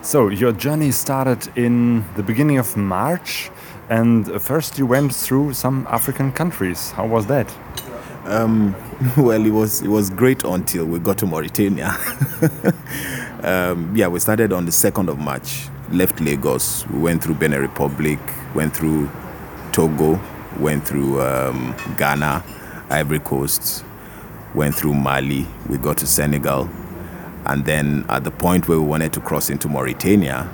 So 0.02 0.28
your 0.28 0.52
journey 0.52 0.90
started 0.92 1.49
in 1.56 2.04
the 2.16 2.23
beginning 2.23 2.59
of 2.59 2.76
March, 2.76 3.50
and 3.88 4.40
first 4.40 4.78
you 4.78 4.87
went 4.87 5.14
through 5.14 5.54
some 5.54 5.87
African 5.88 6.33
countries. 6.33 6.92
How 6.92 7.06
was 7.06 7.26
that? 7.26 7.52
well, 9.16 9.47
it 9.47 9.50
was 9.50 9.83
it 9.83 9.88
was 9.88 10.11
great 10.11 10.42
until 10.45 10.87
we 10.87 10.99
got 10.99 11.18
to 11.18 11.26
Mauritania. 11.26 11.97
um, 13.42 13.95
yeah, 13.95 14.09
we 14.09 14.18
started 14.18 14.52
on 14.52 14.64
the 14.64 14.73
second 14.73 15.09
of 15.09 15.18
March. 15.18 15.68
Left 15.90 16.21
Lagos. 16.21 16.87
We 16.88 16.99
went 16.99 17.23
through 17.23 17.35
Benin 17.35 17.61
Republic. 17.61 18.18
Went 18.54 18.75
through 18.76 19.09
Togo. 19.73 20.21
Went 20.59 20.87
through 20.87 21.21
um, 21.21 21.76
Ghana, 21.97 22.42
Ivory 22.90 23.21
Coast. 23.21 23.85
Went 24.54 24.75
through 24.75 24.95
Mali. 24.95 25.47
We 25.68 25.78
got 25.78 25.99
to 25.99 26.06
Senegal, 26.06 26.68
and 27.46 27.64
then 27.64 28.04
at 28.08 28.24
the 28.24 28.30
point 28.30 28.68
where 28.68 28.78
we 28.78 28.84
wanted 28.86 29.12
to 29.14 29.20
cross 29.20 29.50
into 29.50 29.68
Mauritania, 29.68 30.48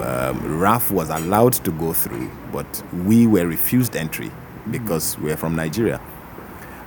um, 0.00 0.58
RAF 0.58 0.90
was 0.90 1.10
allowed 1.10 1.52
to 1.52 1.70
go 1.72 1.92
through, 1.92 2.30
but 2.52 2.82
we 3.04 3.26
were 3.26 3.46
refused 3.46 3.96
entry 3.96 4.30
because 4.70 5.18
we're 5.18 5.36
from 5.36 5.54
Nigeria. 5.54 6.00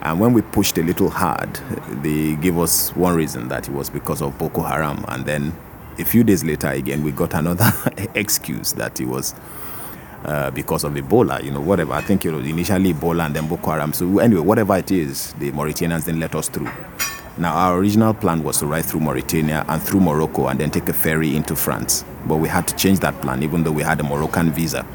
And 0.02 0.20
when 0.20 0.34
we 0.34 0.42
pushed 0.42 0.78
a 0.78 0.84
little 0.84 1.10
hard, 1.10 1.56
they 2.04 2.36
gave 2.36 2.58
us 2.58 2.94
one 2.96 3.16
reason 3.16 3.48
that 3.48 3.70
it 3.70 3.74
was 3.74 3.90
because 3.90 4.22
of 4.22 4.38
Boko 4.38 4.62
Haram. 4.62 5.06
And 5.08 5.26
then 5.26 5.54
a 5.98 6.04
few 6.04 6.24
days 6.24 6.44
later, 6.44 6.68
again, 6.68 7.04
we 7.04 7.12
got 7.12 7.34
another 7.34 7.72
excuse 8.16 8.74
that 8.74 9.00
it 9.00 9.06
was 9.06 9.34
uh, 10.26 10.52
because 10.52 10.84
of 10.84 10.94
Ebola, 10.94 11.42
you 11.44 11.52
know, 11.52 11.62
whatever. 11.62 11.94
I 11.94 12.02
think 12.02 12.26
it 12.26 12.32
was 12.32 12.46
initially 12.46 12.94
Ebola 12.94 13.28
and 13.28 13.36
then 13.36 13.48
Boko 13.48 13.72
Haram. 13.72 13.94
So 13.94 14.20
anyway, 14.20 14.42
whatever 14.42 14.76
it 14.76 14.92
is, 14.92 15.34
the 15.34 15.52
Mauritanians 15.52 16.06
didn't 16.06 16.20
let 16.20 16.36
us 16.36 16.50
through. 16.50 16.70
Now, 17.36 17.54
our 17.56 17.78
original 17.80 18.14
plan 18.14 18.44
was 18.44 18.60
to 18.60 18.68
ride 18.68 18.86
through 18.86 19.00
Mauritania 19.00 19.66
and 19.68 19.82
through 19.82 20.02
Morocco 20.02 20.48
and 20.48 20.60
then 20.60 20.70
take 20.70 20.88
a 20.90 20.94
ferry 20.94 21.36
into 21.36 21.56
France. 21.56 22.06
But 22.28 22.38
we 22.38 22.48
had 22.48 22.68
to 22.68 22.76
change 22.76 23.00
that 23.00 23.20
plan, 23.22 23.42
even 23.42 23.64
though 23.64 23.72
we 23.72 23.82
had 23.82 24.00
a 24.00 24.04
Moroccan 24.04 24.52
visa. 24.52 24.86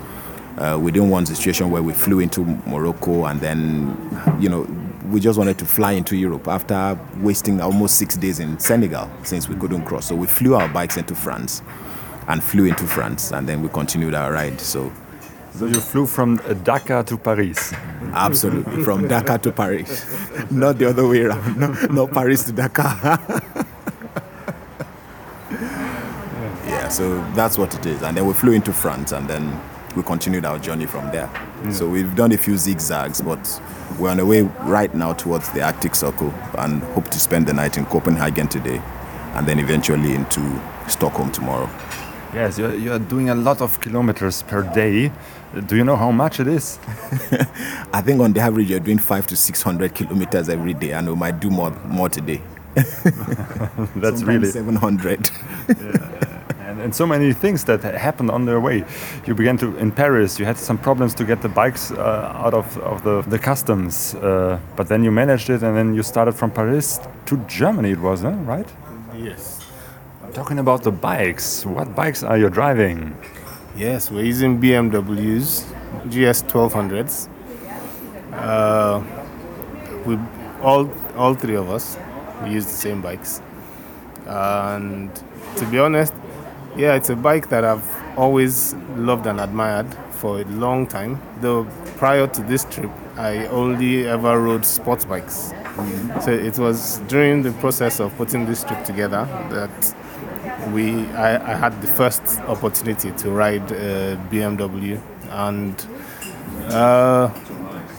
Uh, 0.56 0.78
we 0.80 0.92
didn't 0.92 1.10
want 1.10 1.28
a 1.30 1.34
situation 1.34 1.70
where 1.70 1.82
we 1.82 1.92
flew 1.92 2.20
into 2.20 2.44
Morocco 2.66 3.24
and 3.24 3.40
then, 3.40 3.96
you 4.40 4.48
know, 4.48 4.68
we 5.08 5.20
just 5.20 5.38
wanted 5.38 5.58
to 5.58 5.64
fly 5.64 5.92
into 5.92 6.16
Europe 6.16 6.46
after 6.46 6.98
wasting 7.18 7.60
almost 7.60 7.96
six 7.96 8.16
days 8.16 8.38
in 8.38 8.58
Senegal 8.58 9.10
since 9.24 9.48
we 9.48 9.56
couldn't 9.56 9.84
cross. 9.84 10.06
So 10.06 10.14
we 10.14 10.26
flew 10.26 10.54
our 10.54 10.68
bikes 10.68 10.96
into 10.96 11.14
France 11.14 11.62
and 12.28 12.42
flew 12.42 12.66
into 12.66 12.84
France 12.86 13.32
and 13.32 13.48
then 13.48 13.62
we 13.62 13.68
continued 13.68 14.14
our 14.14 14.32
ride. 14.32 14.60
So 14.60 14.92
So 15.58 15.66
you 15.66 15.80
flew 15.80 16.06
from 16.06 16.36
Dakar 16.62 17.02
to 17.02 17.16
Paris. 17.16 17.72
Absolutely, 18.12 18.84
from 18.84 19.08
Dakar 19.08 19.38
to 19.38 19.50
Paris, 19.50 20.06
not 20.52 20.78
the 20.78 20.88
other 20.88 21.08
way 21.08 21.22
around. 21.22 21.58
No, 21.58 21.72
no 21.90 22.06
Paris 22.06 22.44
to 22.44 22.52
Dakar. 22.52 22.96
yeah, 26.64 26.88
so 26.88 27.18
that's 27.32 27.58
what 27.58 27.74
it 27.74 27.84
is. 27.86 28.02
And 28.02 28.16
then 28.16 28.24
we 28.24 28.34
flew 28.34 28.52
into 28.52 28.72
France, 28.72 29.10
and 29.10 29.26
then 29.28 29.60
we 29.96 30.04
continued 30.04 30.44
our 30.44 30.60
journey 30.60 30.86
from 30.86 31.10
there. 31.10 31.28
So 31.72 31.88
we've 31.88 32.14
done 32.14 32.30
a 32.30 32.38
few 32.38 32.56
zigzags, 32.56 33.20
but 33.20 33.60
we're 33.98 34.10
on 34.10 34.18
the 34.18 34.26
way 34.26 34.42
right 34.60 34.94
now 34.94 35.12
towards 35.12 35.48
the 35.50 35.62
Arctic 35.62 35.96
Circle, 35.96 36.32
and 36.58 36.84
hope 36.94 37.08
to 37.08 37.18
spend 37.18 37.48
the 37.48 37.52
night 37.52 37.76
in 37.76 37.84
Copenhagen 37.86 38.46
today, 38.46 38.80
and 39.34 39.44
then 39.44 39.58
eventually 39.58 40.14
into 40.14 40.40
Stockholm 40.86 41.32
tomorrow. 41.32 41.68
Yes, 42.32 42.58
you're, 42.58 42.74
you're 42.74 42.98
doing 42.98 43.30
a 43.30 43.34
lot 43.34 43.62
of 43.62 43.80
kilometers 43.80 44.42
per 44.42 44.62
day. 44.62 45.10
Do 45.66 45.76
you 45.76 45.84
know 45.84 45.96
how 45.96 46.10
much 46.10 46.40
it 46.40 46.46
is? 46.46 46.78
I 47.92 48.02
think 48.02 48.20
on 48.20 48.32
the 48.34 48.40
average 48.40 48.68
you're 48.68 48.80
doing 48.80 48.98
five 48.98 49.26
to 49.28 49.36
six 49.36 49.62
hundred 49.62 49.94
kilometers 49.94 50.48
every 50.48 50.74
day, 50.74 50.92
and 50.92 51.08
we 51.08 51.14
might 51.14 51.40
do 51.40 51.48
more 51.48 51.70
more 51.86 52.08
today. 52.10 52.42
That's 53.96 54.22
really 54.22 54.50
seven 54.50 54.76
hundred. 54.76 55.30
and, 56.68 56.80
and 56.80 56.94
so 56.94 57.06
many 57.06 57.32
things 57.32 57.64
that 57.64 57.82
happened 57.82 58.30
on 58.30 58.44
their 58.44 58.60
way. 58.60 58.84
You 59.26 59.34
began 59.34 59.56
to 59.58 59.76
in 59.78 59.90
Paris. 59.90 60.38
You 60.38 60.44
had 60.44 60.58
some 60.58 60.76
problems 60.76 61.14
to 61.14 61.24
get 61.24 61.40
the 61.40 61.48
bikes 61.48 61.90
uh, 61.90 62.32
out 62.44 62.52
of, 62.54 62.76
of 62.78 63.02
the, 63.02 63.22
the 63.22 63.38
customs, 63.38 64.14
uh, 64.16 64.60
but 64.76 64.88
then 64.88 65.02
you 65.02 65.10
managed 65.10 65.48
it, 65.48 65.62
and 65.62 65.74
then 65.76 65.94
you 65.94 66.02
started 66.02 66.32
from 66.32 66.50
Paris 66.50 67.00
to 67.26 67.36
Germany. 67.48 67.92
It 67.92 68.00
was, 68.00 68.20
huh? 68.22 68.32
right? 68.44 68.68
Yes. 69.16 69.64
Talking 70.34 70.58
about 70.58 70.82
the 70.82 70.92
bikes, 70.92 71.64
what 71.64 71.96
bikes 71.96 72.22
are 72.22 72.36
you 72.36 72.50
driving? 72.50 73.16
Yes, 73.78 74.10
we're 74.10 74.24
using 74.24 74.60
BMWs, 74.60 75.62
GS 76.10 76.42
1200s. 76.50 77.28
Uh, 78.32 79.04
we 80.04 80.18
all 80.60 80.90
all 81.16 81.34
three 81.34 81.54
of 81.54 81.70
us 81.70 81.96
we 82.42 82.50
use 82.50 82.64
the 82.64 82.72
same 82.72 83.00
bikes, 83.00 83.40
and 84.26 85.14
to 85.54 85.64
be 85.66 85.78
honest, 85.78 86.12
yeah, 86.76 86.96
it's 86.96 87.08
a 87.10 87.14
bike 87.14 87.50
that 87.50 87.64
I've 87.64 87.88
always 88.18 88.74
loved 88.96 89.28
and 89.28 89.40
admired 89.40 89.86
for 90.10 90.40
a 90.40 90.44
long 90.46 90.88
time. 90.88 91.22
Though 91.40 91.64
prior 91.98 92.26
to 92.26 92.42
this 92.42 92.64
trip, 92.64 92.90
I 93.16 93.46
only 93.46 94.08
ever 94.08 94.40
rode 94.40 94.66
sports 94.66 95.04
bikes. 95.04 95.52
So 96.24 96.32
it 96.32 96.58
was 96.58 96.98
during 97.06 97.44
the 97.44 97.52
process 97.52 98.00
of 98.00 98.12
putting 98.16 98.44
this 98.44 98.64
trip 98.64 98.82
together 98.84 99.24
that 99.50 99.94
we 100.72 101.06
I, 101.12 101.52
I 101.52 101.54
had 101.56 101.80
the 101.82 101.88
first 101.88 102.40
opportunity 102.40 103.12
to 103.12 103.30
ride 103.30 103.70
a 103.72 104.16
BMW 104.30 105.00
and 105.30 105.74
uh, 106.72 107.30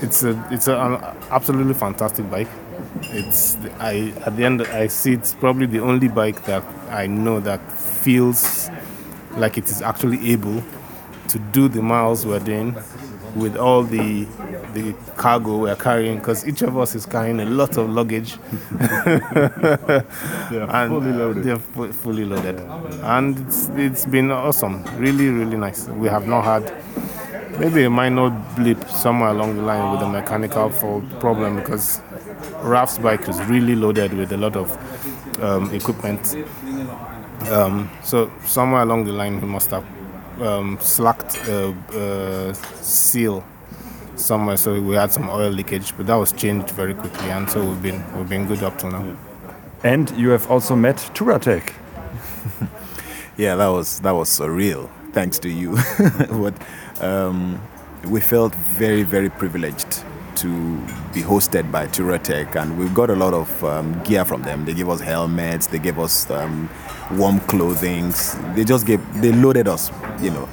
it's 0.01 0.23
a 0.23 0.47
it's 0.51 0.67
a, 0.67 0.77
an 0.77 0.93
absolutely 1.31 1.73
fantastic 1.73 2.29
bike. 2.29 2.47
It's 3.03 3.58
I 3.79 4.13
at 4.25 4.36
the 4.36 4.45
end 4.45 4.62
I 4.63 4.88
see 4.88 5.13
it's 5.13 5.34
probably 5.34 5.65
the 5.65 5.79
only 5.79 6.08
bike 6.08 6.45
that 6.45 6.63
I 6.89 7.08
know 7.08 7.39
that 7.41 7.60
feels 7.71 8.69
like 9.32 9.58
it 9.58 9.65
is 9.69 9.82
actually 9.82 10.32
able 10.32 10.63
to 11.27 11.39
do 11.39 11.67
the 11.67 11.82
miles 11.82 12.25
we're 12.25 12.39
doing 12.39 12.75
with 13.36 13.58
all 13.58 13.84
the 13.84 14.26
the 14.74 14.94
cargo 15.18 15.58
we're 15.58 15.76
carrying 15.76 16.18
because 16.20 16.48
each 16.48 16.62
of 16.62 16.78
us 16.78 16.96
is 16.96 17.06
carrying 17.06 17.39
a 17.39 17.46
lot 17.46 17.78
of 17.78 17.89
luggage. 17.89 18.38
And 20.52 20.92
fully 20.92 21.12
loaded. 21.13 21.44
they're 21.44 21.58
fu- 21.60 21.92
fully 21.92 22.26
loaded. 22.26 22.60
And 23.04 23.38
it's, 23.48 23.70
it's 23.70 24.06
been 24.06 24.32
awesome. 24.32 24.84
Really 24.98 25.30
really 25.30 25.58
nice. 25.58 25.88
We 25.88 26.08
have 26.08 26.28
not 26.28 26.44
had 26.44 26.74
maybe 27.60 27.84
a 27.84 27.89
minor 27.89 28.30
blip 28.56 28.88
somewhere 28.89 29.30
along 29.30 29.56
the 29.58 29.62
line 29.62 29.92
with 29.92 30.02
a 30.02 30.08
mechanical 30.10 30.70
fault 30.70 31.04
problem 31.20 31.58
because 31.58 32.02
Raf's 32.62 32.98
bike 32.98 33.28
is 33.28 33.39
really 33.46 33.76
loaded 33.76 34.13
with 34.13 34.32
a 34.32 34.38
lot 34.38 34.56
of 34.56 34.72
um, 35.44 35.74
equipment. 35.74 36.36
Um, 37.52 37.89
so 38.04 38.32
somewhere 38.46 38.82
along 38.84 39.06
the 39.06 39.13
line 39.13 39.39
he 39.39 39.46
must 39.46 39.72
have 39.72 39.86
um, 40.41 40.78
slacked 40.82 41.36
a, 41.47 41.75
a 41.93 42.54
seal 42.84 43.43
somewhere, 44.15 44.58
so 44.58 44.80
we 44.82 44.95
had 44.95 45.12
some 45.12 45.30
oil 45.30 45.49
leakage, 45.49 45.95
but 45.97 46.08
that 46.08 46.15
was 46.15 46.32
changed 46.32 46.69
very 46.71 46.93
quickly, 46.93 47.30
and 47.32 47.49
so 47.49 47.63
we've 47.63 47.82
been 47.82 48.04
we've 48.17 48.30
been 48.30 48.47
good 48.47 48.63
up 48.63 48.78
till 48.78 48.91
now. 48.91 49.15
And 49.84 50.10
you 50.17 50.30
have 50.30 50.49
also 50.52 50.75
met 50.75 50.97
Touratech. 51.13 51.73
Yeah, 53.38 53.56
that 53.56 53.67
was 53.67 54.02
that 54.02 54.12
was 54.12 54.28
surreal. 54.30 54.89
Thanks 55.13 55.39
to 55.39 55.49
you, 55.49 55.78
but 56.30 56.54
um, 57.02 57.62
we 58.04 58.19
felt 58.19 58.54
very 58.78 59.04
very 59.04 59.30
privileged 59.30 60.04
to 60.41 60.78
be 61.13 61.21
hosted 61.21 61.71
by 61.71 61.88
Touratech, 61.88 62.56
and 62.56 62.78
we 62.78 62.88
got 62.89 63.10
a 63.10 63.15
lot 63.15 63.34
of 63.34 63.63
um, 63.63 64.02
gear 64.04 64.25
from 64.25 64.43
them. 64.43 64.65
They 64.65 64.73
gave 64.73 64.89
us 64.89 65.02
helmets, 65.02 65.67
they 65.67 65.80
gave 65.80 65.99
us 65.99 66.30
um, 66.32 66.69
warm 67.12 67.39
clothing. 67.41 68.13
They 68.56 68.63
just 68.63 68.86
gave 68.86 69.02
they 69.21 69.32
loaded 69.32 69.67
us, 69.67 69.91
you 70.21 70.32
know. 70.32 70.47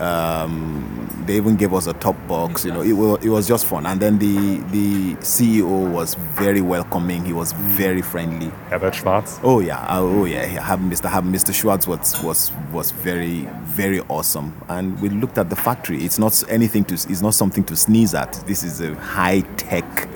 Um, 0.00 1.24
they 1.26 1.36
even 1.36 1.56
gave 1.56 1.74
us 1.74 1.86
a 1.86 1.92
top 1.92 2.16
box, 2.26 2.64
you 2.64 2.72
know. 2.72 2.80
It 2.80 2.92
was, 2.92 3.24
it 3.24 3.28
was 3.28 3.46
just 3.46 3.66
fun, 3.66 3.86
and 3.86 4.00
then 4.00 4.18
the 4.18 4.58
the 4.72 5.14
CEO 5.16 5.90
was 5.90 6.14
very 6.14 6.60
welcoming. 6.60 7.24
He 7.24 7.32
was 7.32 7.52
very 7.52 8.02
friendly. 8.02 8.48
Herbert 8.70 8.94
Schwarz. 8.94 9.38
Oh 9.42 9.60
yeah, 9.60 9.86
oh 9.90 10.24
yeah. 10.24 10.46
Have 10.60 10.80
Mr. 10.80 11.08
Have 11.08 11.24
Mr. 11.24 11.52
Schwarz 11.54 11.86
was 11.86 12.20
was 12.24 12.50
was 12.72 12.90
very 12.90 13.46
very 13.62 14.00
awesome, 14.08 14.60
and 14.68 14.98
we 15.00 15.10
looked 15.10 15.38
at 15.38 15.50
the 15.50 15.56
factory. 15.56 16.02
It's 16.02 16.18
not 16.18 16.42
anything 16.48 16.84
to. 16.86 16.94
It's 16.94 17.22
not 17.22 17.34
something 17.34 17.64
to 17.64 17.76
sneeze 17.76 18.14
at. 18.14 18.32
This 18.46 18.62
is 18.62 18.80
a 18.80 18.94
high 18.94 19.42
tech 19.56 20.08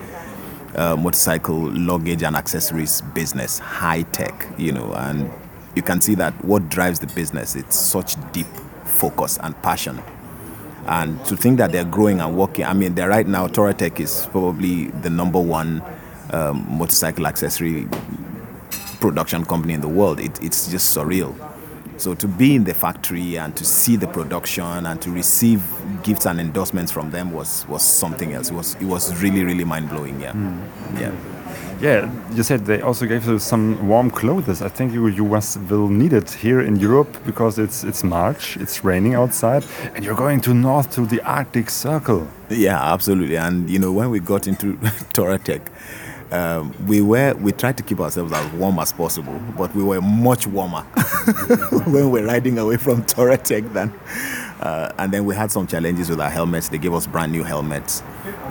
uh, 0.75 0.97
motorcycle 0.97 1.71
luggage 1.73 2.23
and 2.23 2.35
accessories 2.37 3.03
business. 3.15 3.59
High 3.59 4.03
tech, 4.03 4.47
you 4.59 4.73
know, 4.73 4.93
and 4.95 5.31
you 5.77 5.83
can 5.83 6.01
see 6.01 6.15
that 6.17 6.33
what 6.45 6.69
drives 6.71 6.99
the 6.99 7.07
business. 7.09 7.55
It's 7.55 7.77
such 7.77 8.17
deep 8.33 8.47
focus 8.95 9.39
and 9.43 9.61
passion. 9.63 10.03
And 10.87 11.25
to 11.27 11.37
think 11.37 11.59
that 11.59 11.73
they're 11.73 11.85
growing 11.85 12.21
and 12.21 12.37
working, 12.37 12.65
I 12.65 12.75
mean, 12.75 12.95
they're 12.95 13.09
right 13.09 13.27
now, 13.27 13.49
Touratech 13.49 14.01
is 14.01 14.27
probably 14.31 14.89
the 14.89 15.11
number 15.11 15.41
one 15.41 15.83
um, 16.31 16.67
motorcycle 16.69 17.27
accessory 17.27 17.89
production 19.01 19.45
company 19.45 19.75
in 19.75 19.81
the 19.81 19.89
world. 19.89 20.21
It, 20.21 20.43
it's 20.43 20.71
just 20.71 20.97
surreal. 20.97 21.35
So 21.97 22.15
to 22.15 22.29
be 22.29 22.55
in 22.55 22.65
the 22.65 22.75
factory 22.75 23.39
and 23.39 23.55
to 23.57 23.65
see 23.65 23.97
the 23.97 24.09
production 24.09 24.87
and 24.87 25.01
to 25.03 25.11
receive 25.11 25.63
gifts 26.03 26.27
and 26.27 26.41
endorsements 26.41 26.93
from 26.93 27.11
them 27.11 27.33
was, 27.33 27.67
was 27.69 27.83
something 27.83 28.33
else. 28.33 28.51
It 28.51 28.55
was 28.55 28.75
it 28.77 28.85
was 28.85 29.23
really 29.23 29.45
really 29.45 29.65
mind 29.65 29.89
blowing. 29.91 30.21
Yeah, 30.21 30.33
hmm. 30.33 30.99
yeah. 31.01 31.13
Yeah, 31.81 32.09
you 32.33 32.43
said 32.45 32.67
they 32.67 32.81
also 32.81 33.05
gave 33.05 33.27
you 33.27 33.39
some 33.39 33.89
warm 33.89 34.11
clothes. 34.11 34.63
I 34.63 34.69
think 34.69 34.93
you 34.93 35.09
you 35.09 35.25
must 35.25 35.59
will 35.69 35.89
need 35.89 36.13
it 36.13 36.31
here 36.31 36.61
in 36.61 36.77
Europe 36.77 37.19
because 37.27 37.59
it's 37.59 37.85
it's 37.85 38.05
March, 38.05 38.57
it's 38.57 38.85
raining 38.85 39.15
outside, 39.15 39.65
and 39.95 40.05
you're 40.05 40.17
going 40.17 40.41
to 40.43 40.55
north 40.55 40.95
to 40.95 41.05
the 41.05 41.21
Arctic 41.23 41.71
Circle. 41.71 42.29
Yeah, 42.49 42.81
absolutely. 42.93 43.37
And 43.37 43.69
you 43.69 43.79
know, 43.79 43.93
when 43.93 44.11
we 44.11 44.21
got 44.21 44.47
into 44.47 44.75
Touratech, 45.15 45.63
um, 46.35 46.75
we 46.89 47.01
were 47.01 47.35
we 47.35 47.53
tried 47.53 47.77
to 47.77 47.83
keep 47.85 48.01
ourselves 48.01 48.33
as 48.33 48.53
warm 48.55 48.81
as 48.81 48.93
possible, 48.93 49.41
but 49.57 49.73
we 49.75 49.85
were 49.85 50.01
much 50.01 50.49
warmer 50.49 50.81
when 51.87 52.11
we 52.11 52.21
were 52.21 52.27
riding 52.27 52.59
away 52.59 52.77
from 52.77 53.03
Touratech 53.05 53.73
than. 53.73 53.93
Uh, 54.61 54.93
and 54.99 55.13
then 55.13 55.25
we 55.27 55.35
had 55.35 55.53
some 55.53 55.67
challenges 55.67 56.11
with 56.11 56.21
our 56.21 56.31
helmets. 56.31 56.69
They 56.69 56.79
gave 56.79 56.95
us 56.95 57.07
brand 57.07 57.33
new 57.33 57.45
helmets. 57.45 58.03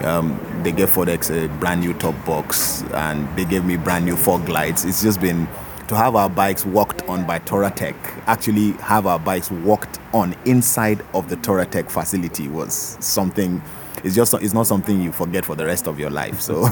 Um, 0.01 0.39
they 0.63 0.71
gave 0.71 0.91
Fodex 0.91 1.29
a 1.29 1.49
brand 1.59 1.81
new 1.81 1.93
top 1.95 2.13
box, 2.25 2.83
and 2.93 3.27
they 3.35 3.45
gave 3.45 3.65
me 3.65 3.75
brand 3.75 4.05
new 4.05 4.15
fog 4.15 4.47
lights. 4.47 4.85
It's 4.85 5.01
just 5.01 5.19
been 5.19 5.47
to 5.87 5.95
have 5.95 6.15
our 6.15 6.29
bikes 6.29 6.65
walked 6.65 7.01
on 7.09 7.27
by 7.27 7.39
Touratech. 7.39 7.95
Actually, 8.27 8.71
have 8.73 9.07
our 9.07 9.19
bikes 9.19 9.51
walked 9.51 9.99
on 10.13 10.35
inside 10.45 11.03
of 11.13 11.29
the 11.29 11.35
Touratech 11.35 11.89
facility 11.89 12.47
was 12.47 12.97
something. 13.01 13.61
It's 14.03 14.15
just 14.15 14.33
it's 14.33 14.53
not 14.53 14.67
something 14.67 15.01
you 15.01 15.11
forget 15.11 15.45
for 15.45 15.55
the 15.55 15.65
rest 15.65 15.87
of 15.87 15.99
your 15.99 16.09
life. 16.09 16.41
So, 16.41 16.63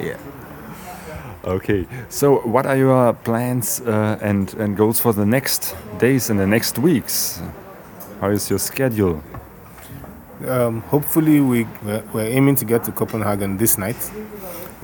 yeah. 0.00 0.18
Okay, 1.44 1.88
so 2.08 2.38
what 2.46 2.66
are 2.66 2.76
your 2.76 3.14
plans 3.14 3.80
uh, 3.80 4.16
and, 4.22 4.54
and 4.54 4.76
goals 4.76 5.00
for 5.00 5.12
the 5.12 5.26
next 5.26 5.74
days 5.98 6.30
and 6.30 6.38
the 6.38 6.46
next 6.46 6.78
weeks? 6.78 7.42
How 8.20 8.30
is 8.30 8.48
your 8.48 8.60
schedule? 8.60 9.24
Um, 10.46 10.82
hopefully, 10.82 11.40
we 11.40 11.64
we're, 11.82 12.04
we're 12.12 12.26
aiming 12.26 12.54
to 12.56 12.64
get 12.64 12.84
to 12.84 12.92
Copenhagen 12.92 13.56
this 13.56 13.76
night. 13.76 13.96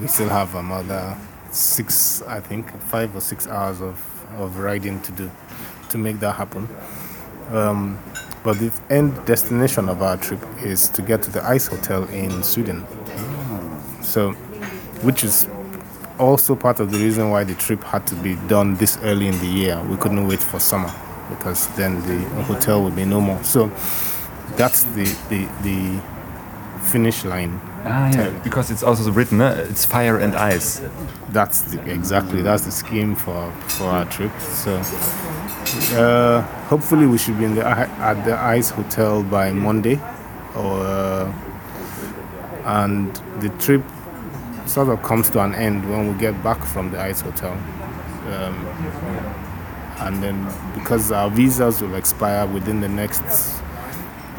We 0.01 0.09
still 0.09 0.29
have 0.29 0.55
another 0.57 1.17
six, 1.53 2.23
I 2.23 2.41
think, 2.41 2.71
five 2.83 3.15
or 3.15 3.21
six 3.21 3.47
hours 3.47 3.81
of, 3.81 3.97
of 4.39 4.59
riding 4.59 5.01
to 5.03 5.13
do 5.13 5.31
to 5.91 5.99
make 5.99 6.19
that 6.21 6.35
happen. 6.35 6.69
Um, 7.51 7.99
but 8.43 8.59
the 8.59 8.73
end 8.91 9.25
destination 9.27 9.89
of 9.89 10.03
our 10.03 10.17
trip 10.17 10.41
is 10.63 10.89
to 10.91 11.03
get 11.03 11.23
to 11.23 11.31
the 11.31 11.45
Ice 11.45 11.67
Hotel 11.67 12.05
in 12.11 12.43
Sweden. 12.43 12.87
So, 14.03 14.33
which 15.03 15.25
is 15.25 15.49
also 16.19 16.57
part 16.57 16.81
of 16.81 16.91
the 16.91 16.99
reason 16.99 17.31
why 17.31 17.45
the 17.45 17.55
trip 17.55 17.83
had 17.85 18.07
to 18.09 18.15
be 18.17 18.37
done 18.49 18.75
this 18.77 18.99
early 19.03 19.29
in 19.29 19.39
the 19.39 19.47
year. 19.47 19.83
We 19.85 19.97
couldn't 19.97 20.27
wait 20.27 20.41
for 20.41 20.59
summer 20.59 20.93
because 21.29 21.69
then 21.77 22.01
the 22.07 22.25
hotel 22.45 22.83
would 22.83 22.97
be 22.97 23.05
no 23.05 23.21
more. 23.21 23.43
So, 23.45 23.69
that's 24.57 24.85
the 24.85 25.05
the, 25.29 25.47
the 25.63 26.01
finish 26.83 27.25
line. 27.25 27.61
Ah, 27.85 28.11
yeah, 28.11 28.31
because 28.43 28.71
it's 28.71 28.83
also 28.83 29.11
written, 29.11 29.41
uh, 29.41 29.67
it's 29.69 29.85
fire 29.85 30.19
and 30.19 30.35
ice. 30.35 30.83
That's 31.31 31.61
the, 31.63 31.91
exactly 31.91 32.43
that's 32.43 32.65
the 32.65 32.73
scheme 32.73 33.15
for 33.15 33.53
for 33.69 33.85
our 33.85 34.05
trip. 34.07 34.33
So 34.41 34.81
uh, 35.97 36.43
hopefully 36.69 37.07
we 37.07 37.19
should 37.19 37.39
be 37.39 37.45
in 37.45 37.55
the 37.55 37.67
at 37.67 38.25
the 38.25 38.37
Ice 38.39 38.71
Hotel 38.71 39.23
by 39.23 39.53
Monday, 39.53 40.01
or 40.57 40.81
uh, 40.81 41.33
and 42.65 43.15
the 43.41 43.51
trip 43.61 43.83
sort 44.67 44.89
of 44.89 45.03
comes 45.03 45.31
to 45.31 45.41
an 45.41 45.55
end 45.55 45.89
when 45.89 46.13
we 46.13 46.19
get 46.19 46.43
back 46.43 46.63
from 46.65 46.91
the 46.91 47.01
Ice 47.01 47.21
Hotel. 47.21 47.53
Um, 48.29 48.67
and 50.01 50.23
then 50.23 50.47
because 50.75 51.11
our 51.11 51.31
visas 51.31 51.81
will 51.83 51.95
expire 51.95 52.47
within 52.47 52.81
the 52.81 52.89
next 52.89 53.23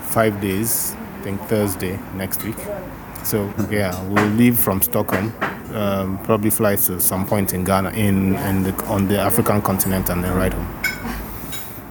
five 0.09 0.39
days, 0.41 0.95
I 1.19 1.21
think 1.21 1.41
Thursday 1.49 1.99
next 2.15 2.43
week. 2.45 2.55
So 3.23 3.53
yeah, 3.69 4.01
we'll 4.07 4.29
leave 4.29 4.57
from 4.57 4.81
Stockholm, 4.81 5.33
um, 5.73 6.17
probably 6.23 6.49
fly 6.49 6.77
to 6.77 7.01
some 7.01 7.25
point 7.25 7.53
in 7.53 7.65
Ghana, 7.65 7.89
in, 7.89 8.35
in 8.35 8.63
the, 8.63 8.73
on 8.85 9.09
the 9.09 9.19
African 9.19 9.61
continent, 9.61 10.09
and 10.09 10.23
then 10.23 10.33
ride 10.37 10.53
home. 10.53 10.67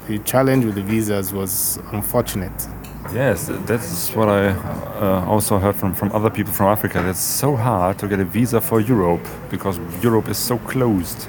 The 0.08 0.18
challenge 0.20 0.64
with 0.64 0.76
the 0.76 0.82
visas 0.82 1.34
was 1.34 1.78
unfortunate. 1.92 2.66
Yes, 3.12 3.50
that's 3.66 4.10
what 4.14 4.30
I 4.30 4.48
uh, 4.48 5.26
also 5.26 5.58
heard 5.58 5.76
from, 5.76 5.92
from 5.94 6.10
other 6.12 6.30
people 6.30 6.54
from 6.54 6.68
Africa. 6.68 7.06
It's 7.08 7.20
so 7.20 7.54
hard 7.54 7.98
to 7.98 8.08
get 8.08 8.20
a 8.20 8.24
visa 8.24 8.62
for 8.62 8.80
Europe 8.80 9.26
because 9.50 9.78
Europe 10.02 10.28
is 10.30 10.38
so 10.38 10.56
closed. 10.58 11.28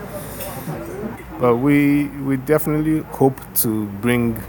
But 1.39 1.57
we 1.57 2.07
we 2.25 2.37
definitely 2.37 2.99
hope 3.11 3.39
to 3.55 3.87
bring 4.01 4.41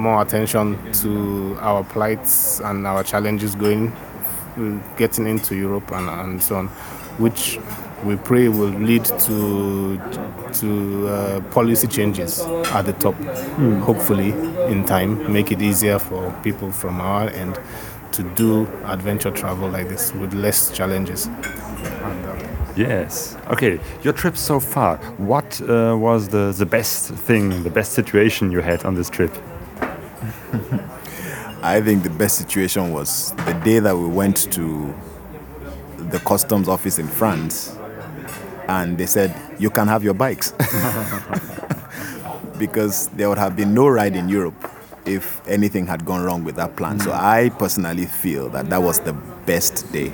more 0.00 0.22
attention 0.22 0.92
to 0.92 1.56
our 1.60 1.84
plights 1.84 2.60
and 2.60 2.86
our 2.86 3.04
challenges 3.04 3.54
going, 3.54 3.92
getting 4.96 5.26
into 5.26 5.54
Europe 5.54 5.90
and, 5.92 6.08
and 6.08 6.42
so 6.42 6.56
on, 6.56 6.68
which 7.18 7.58
we 8.04 8.16
pray 8.16 8.48
will 8.48 8.70
lead 8.70 9.04
to 9.04 10.00
to 10.54 11.06
uh, 11.08 11.40
policy 11.52 11.86
changes 11.86 12.40
at 12.72 12.82
the 12.82 12.94
top. 12.94 13.14
Hopefully, 13.84 14.30
in 14.72 14.84
time, 14.84 15.32
make 15.32 15.52
it 15.52 15.60
easier 15.60 15.98
for 15.98 16.32
people 16.42 16.72
from 16.72 17.00
our 17.00 17.28
end 17.28 17.58
to 18.12 18.22
do 18.34 18.66
adventure 18.86 19.30
travel 19.30 19.68
like 19.68 19.88
this 19.88 20.12
with 20.14 20.34
less 20.34 20.70
challenges. 20.72 21.26
And, 21.26 22.26
uh, 22.26 22.46
Yes. 22.76 23.36
Okay, 23.48 23.80
your 24.02 24.12
trip 24.12 24.36
so 24.36 24.60
far, 24.60 24.96
what 25.18 25.60
uh, 25.62 25.96
was 25.98 26.28
the, 26.28 26.52
the 26.56 26.66
best 26.66 27.10
thing, 27.10 27.62
the 27.62 27.70
best 27.70 27.92
situation 27.92 28.50
you 28.52 28.60
had 28.60 28.84
on 28.84 28.94
this 28.94 29.10
trip? 29.10 29.32
I 31.62 31.80
think 31.80 32.02
the 32.02 32.10
best 32.10 32.38
situation 32.38 32.92
was 32.92 33.32
the 33.32 33.52
day 33.64 33.78
that 33.80 33.96
we 33.96 34.06
went 34.06 34.50
to 34.52 34.94
the 35.98 36.18
customs 36.20 36.68
office 36.68 36.98
in 36.98 37.06
France 37.06 37.76
and 38.68 38.96
they 38.96 39.06
said, 39.06 39.34
You 39.58 39.70
can 39.70 39.88
have 39.88 40.04
your 40.04 40.14
bikes. 40.14 40.52
because 42.58 43.08
there 43.08 43.28
would 43.28 43.38
have 43.38 43.56
been 43.56 43.74
no 43.74 43.88
ride 43.88 44.14
in 44.14 44.28
Europe 44.28 44.70
if 45.06 45.40
anything 45.48 45.86
had 45.86 46.04
gone 46.04 46.22
wrong 46.22 46.44
with 46.44 46.56
that 46.56 46.76
plan. 46.76 47.00
So 47.00 47.10
I 47.10 47.50
personally 47.58 48.06
feel 48.06 48.48
that 48.50 48.68
that 48.70 48.82
was 48.82 49.00
the 49.00 49.14
best 49.46 49.90
day, 49.92 50.12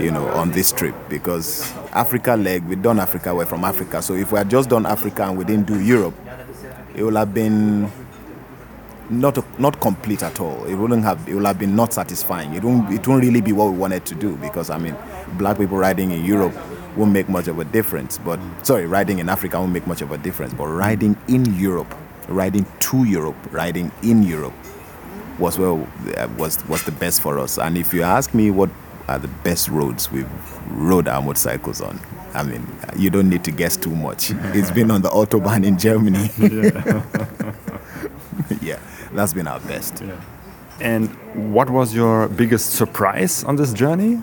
you 0.00 0.10
know, 0.10 0.26
on 0.28 0.50
this 0.50 0.72
trip 0.72 0.94
because 1.08 1.70
Africa 1.92 2.34
leg, 2.34 2.64
we 2.64 2.76
done 2.76 2.98
Africa, 2.98 3.34
we're 3.34 3.46
from 3.46 3.64
Africa. 3.64 4.02
So 4.02 4.14
if 4.14 4.32
we 4.32 4.38
had 4.38 4.50
just 4.50 4.70
done 4.70 4.86
Africa 4.86 5.24
and 5.24 5.36
we 5.36 5.44
didn't 5.44 5.66
do 5.66 5.80
Europe, 5.80 6.14
it 6.94 7.02
would 7.02 7.14
have 7.14 7.34
been 7.34 7.90
not 9.10 9.60
not 9.60 9.80
complete 9.80 10.22
at 10.22 10.40
all. 10.40 10.64
It 10.64 10.74
wouldn't 10.74 11.04
have. 11.04 11.26
It 11.28 11.34
would 11.34 11.46
have 11.46 11.58
been 11.58 11.76
not 11.76 11.92
satisfying. 11.92 12.54
It 12.54 12.64
won't. 12.64 12.92
It 12.92 13.06
won't 13.06 13.22
really 13.22 13.40
be 13.40 13.52
what 13.52 13.72
we 13.72 13.78
wanted 13.78 14.04
to 14.06 14.14
do 14.14 14.36
because 14.36 14.70
I 14.70 14.78
mean, 14.78 14.96
black 15.38 15.58
people 15.58 15.78
riding 15.78 16.10
in 16.10 16.24
Europe 16.24 16.54
won't 16.96 17.12
make 17.12 17.28
much 17.28 17.48
of 17.48 17.58
a 17.58 17.64
difference. 17.64 18.18
But 18.18 18.40
sorry, 18.62 18.86
riding 18.86 19.18
in 19.18 19.28
Africa 19.28 19.60
won't 19.60 19.72
make 19.72 19.86
much 19.86 20.02
of 20.02 20.12
a 20.12 20.18
difference. 20.18 20.54
But 20.54 20.66
riding 20.66 21.16
in 21.28 21.54
Europe, 21.58 21.94
riding 22.28 22.66
to 22.80 23.04
Europe, 23.04 23.36
riding 23.50 23.90
in 24.02 24.22
Europe 24.22 24.54
was 25.38 25.58
well 25.58 25.86
uh, 26.16 26.28
was 26.38 26.64
was 26.68 26.82
the 26.84 26.92
best 26.92 27.20
for 27.20 27.38
us. 27.38 27.58
And 27.58 27.76
if 27.76 27.92
you 27.92 28.02
ask 28.02 28.34
me 28.34 28.50
what 28.50 28.70
are 29.08 29.18
the 29.18 29.28
best 29.28 29.68
roads 29.68 30.10
we've 30.10 30.28
rode 30.70 31.08
our 31.08 31.20
motorcycles 31.20 31.82
on, 31.82 32.00
I 32.32 32.42
mean, 32.42 32.66
you 32.96 33.10
don't 33.10 33.28
need 33.28 33.44
to 33.44 33.50
guess 33.50 33.76
too 33.76 33.94
much. 33.94 34.30
It's 34.54 34.70
been 34.70 34.90
on 34.90 35.02
the 35.02 35.10
autobahn 35.10 35.64
in 35.64 35.78
Germany. 35.78 36.30
yeah, 38.62 38.78
that's 39.14 39.32
been 39.32 39.46
our 39.46 39.60
best. 39.60 40.02
And 40.80 41.08
what 41.54 41.70
was 41.70 41.94
your 41.94 42.28
biggest 42.28 42.72
surprise 42.72 43.44
on 43.44 43.56
this 43.56 43.72
journey? 43.72 44.20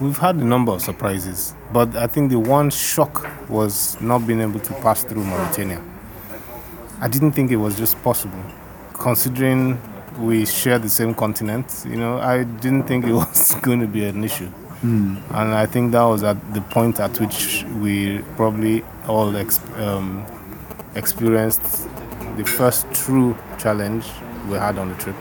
We've 0.00 0.18
had 0.18 0.36
a 0.36 0.44
number 0.44 0.72
of 0.72 0.80
surprises, 0.82 1.54
but 1.72 1.96
I 1.96 2.06
think 2.06 2.30
the 2.30 2.38
one 2.38 2.70
shock 2.70 3.26
was 3.48 4.00
not 4.00 4.26
being 4.26 4.40
able 4.40 4.60
to 4.60 4.72
pass 4.74 5.02
through 5.02 5.24
Mauritania. 5.24 5.82
I 7.00 7.08
didn't 7.08 7.32
think 7.32 7.50
it 7.50 7.56
was 7.56 7.76
just 7.76 8.00
possible, 8.02 8.42
considering 8.94 9.80
we 10.18 10.46
share 10.46 10.78
the 10.78 10.88
same 10.88 11.14
continent. 11.14 11.84
You 11.88 11.96
know, 11.96 12.18
I 12.18 12.44
didn't 12.44 12.84
think 12.84 13.06
it 13.06 13.12
was 13.24 13.54
going 13.56 13.80
to 13.80 13.86
be 13.88 14.04
an 14.04 14.22
issue, 14.22 14.50
and 15.30 15.54
I 15.54 15.66
think 15.66 15.90
that 15.92 16.02
was 16.02 16.22
at 16.22 16.36
the 16.54 16.60
point 16.60 17.00
at 17.00 17.18
which 17.20 17.64
we 17.80 18.18
probably 18.36 18.84
all 19.08 19.36
ex- 19.36 19.60
um, 19.76 20.24
experienced 20.94 21.88
the 22.38 22.44
first 22.44 22.86
true 22.94 23.36
challenge 23.58 24.06
we 24.48 24.56
had 24.56 24.78
on 24.78 24.88
the 24.88 24.94
trip. 24.94 25.16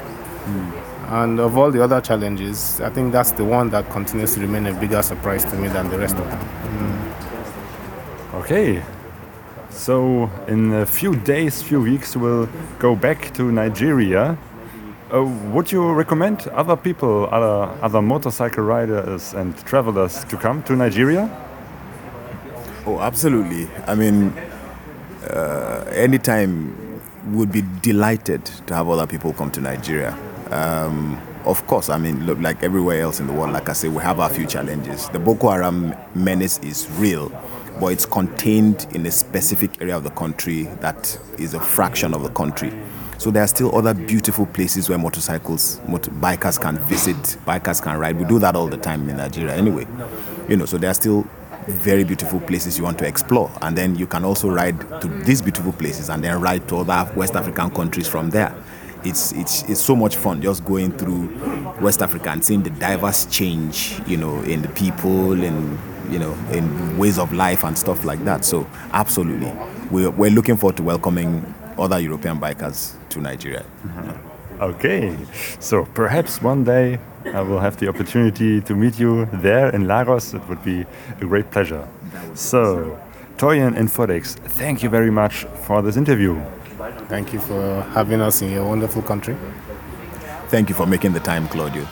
And 1.07 1.39
of 1.39 1.57
all 1.57 1.71
the 1.71 1.83
other 1.83 1.99
challenges, 1.99 2.79
I 2.79 2.89
think 2.89 3.11
that's 3.11 3.31
the 3.31 3.43
one 3.43 3.69
that 3.71 3.89
continues 3.89 4.35
to 4.35 4.41
remain 4.41 4.67
a 4.67 4.73
bigger 4.73 5.01
surprise 5.01 5.43
to 5.45 5.55
me 5.55 5.67
than 5.67 5.89
the 5.89 5.97
rest 5.97 6.15
of 6.15 6.25
them. 6.29 7.13
Okay. 8.35 8.83
So 9.71 10.29
in 10.47 10.73
a 10.73 10.85
few 10.85 11.15
days, 11.15 11.61
few 11.61 11.81
weeks, 11.81 12.15
we'll 12.15 12.49
go 12.77 12.95
back 12.95 13.33
to 13.33 13.51
Nigeria. 13.51 14.37
Uh, 15.13 15.23
would 15.53 15.71
you 15.71 15.93
recommend 15.93 16.47
other 16.49 16.75
people, 16.75 17.29
other 17.31 17.71
other 17.81 18.01
motorcycle 18.01 18.63
riders 18.63 19.33
and 19.33 19.55
travelers 19.65 20.25
to 20.25 20.35
come 20.35 20.61
to 20.63 20.75
Nigeria? 20.75 21.29
Oh, 22.85 22.99
absolutely. 22.99 23.69
I 23.87 23.95
mean, 23.95 24.33
uh, 25.29 25.85
anytime 25.93 26.86
would 27.27 27.51
be 27.51 27.63
delighted 27.81 28.45
to 28.67 28.73
have 28.73 28.89
other 28.89 29.07
people 29.07 29.33
come 29.33 29.51
to 29.51 29.61
Nigeria. 29.61 30.17
Um, 30.51 31.21
of 31.45 31.65
course, 31.67 31.89
I 31.89 31.97
mean, 31.97 32.25
look, 32.25 32.39
like 32.39 32.63
everywhere 32.63 33.01
else 33.01 33.19
in 33.19 33.27
the 33.27 33.33
world, 33.33 33.51
like 33.53 33.69
I 33.69 33.73
say, 33.73 33.87
we 33.87 34.01
have 34.03 34.19
our 34.19 34.29
few 34.29 34.45
challenges. 34.45 35.07
The 35.09 35.19
Boko 35.19 35.49
Haram 35.49 35.95
menace 36.13 36.59
is 36.59 36.89
real, 36.91 37.29
but 37.79 37.87
it's 37.87 38.05
contained 38.05 38.87
in 38.93 39.05
a 39.05 39.11
specific 39.11 39.81
area 39.81 39.95
of 39.95 40.03
the 40.03 40.09
country 40.11 40.63
that 40.81 41.17
is 41.37 41.53
a 41.53 41.59
fraction 41.59 42.13
of 42.13 42.23
the 42.23 42.29
country. 42.29 42.73
So 43.17 43.31
there 43.31 43.43
are 43.43 43.47
still 43.47 43.75
other 43.75 43.93
beautiful 43.93 44.45
places 44.45 44.89
where 44.89 44.97
motorcycles, 44.97 45.81
motor, 45.87 46.11
bikers 46.11 46.61
can 46.61 46.77
visit, 46.85 47.15
bikers 47.45 47.81
can 47.81 47.97
ride. 47.97 48.17
We 48.19 48.25
do 48.25 48.39
that 48.39 48.55
all 48.55 48.67
the 48.67 48.77
time 48.77 49.09
in 49.09 49.17
Nigeria 49.17 49.55
anyway. 49.55 49.87
You 50.47 50.57
know, 50.57 50.65
so 50.65 50.77
there 50.77 50.91
are 50.91 50.93
still 50.93 51.25
very 51.67 52.03
beautiful 52.03 52.39
places 52.39 52.77
you 52.77 52.83
want 52.83 52.97
to 52.99 53.07
explore. 53.07 53.51
And 53.61 53.77
then 53.77 53.95
you 53.95 54.07
can 54.07 54.23
also 54.23 54.49
ride 54.49 54.79
to 55.01 55.07
these 55.07 55.41
beautiful 55.41 55.73
places 55.73 56.09
and 56.09 56.23
then 56.23 56.39
ride 56.41 56.67
to 56.69 56.77
other 56.77 57.11
West 57.15 57.35
African 57.35 57.69
countries 57.69 58.07
from 58.07 58.29
there. 58.29 58.55
It's, 59.03 59.31
it's, 59.33 59.63
it's 59.69 59.81
so 59.81 59.95
much 59.95 60.15
fun 60.15 60.41
just 60.41 60.65
going 60.65 60.91
through 60.91 61.29
West 61.81 62.01
Africa 62.01 62.31
and 62.31 62.43
seeing 62.43 62.63
the 62.63 62.71
diverse 62.71 63.25
change, 63.25 63.99
you 64.07 64.17
know, 64.17 64.41
in 64.41 64.61
the 64.61 64.69
people 64.69 65.43
and, 65.43 65.77
you 66.11 66.19
know, 66.19 66.33
in 66.51 66.97
ways 66.97 67.19
of 67.19 67.31
life 67.31 67.63
and 67.63 67.77
stuff 67.77 68.03
like 68.03 68.23
that. 68.25 68.43
So 68.43 68.67
absolutely. 68.93 69.53
We're, 69.91 70.09
we're 70.09 70.31
looking 70.31 70.57
forward 70.57 70.77
to 70.77 70.83
welcoming 70.83 71.53
other 71.77 71.99
European 71.99 72.39
bikers 72.39 72.95
to 73.09 73.21
Nigeria. 73.21 73.65
Mm-hmm. 73.83 74.26
Okay, 74.59 75.15
so 75.59 75.85
perhaps 75.93 76.41
one 76.41 76.63
day 76.63 76.99
I 77.25 77.41
will 77.41 77.59
have 77.59 77.77
the 77.77 77.89
opportunity 77.89 78.59
to 78.61 78.75
meet 78.75 78.99
you 78.99 79.25
there 79.31 79.69
in 79.69 79.85
Lagos. 79.87 80.33
It 80.33 80.41
would 80.49 80.63
be 80.63 80.83
a 81.21 81.25
great 81.25 81.51
pleasure. 81.51 81.87
So, 82.33 82.99
Toyin 83.37 83.77
and 83.77 83.87
Fodex, 83.87 84.33
thank 84.57 84.81
you 84.81 84.89
very 84.89 85.11
much 85.11 85.45
for 85.65 85.83
this 85.83 85.95
interview. 85.95 86.41
Thank 87.07 87.33
you 87.33 87.39
for 87.39 87.81
having 87.93 88.19
us 88.19 88.41
in 88.41 88.49
your 88.49 88.67
wonderful 88.67 89.03
country. 89.03 89.35
Thank 90.47 90.69
you 90.69 90.75
for 90.75 90.87
making 90.87 91.13
the 91.13 91.19
time, 91.19 91.47
Claudio. 91.47 91.85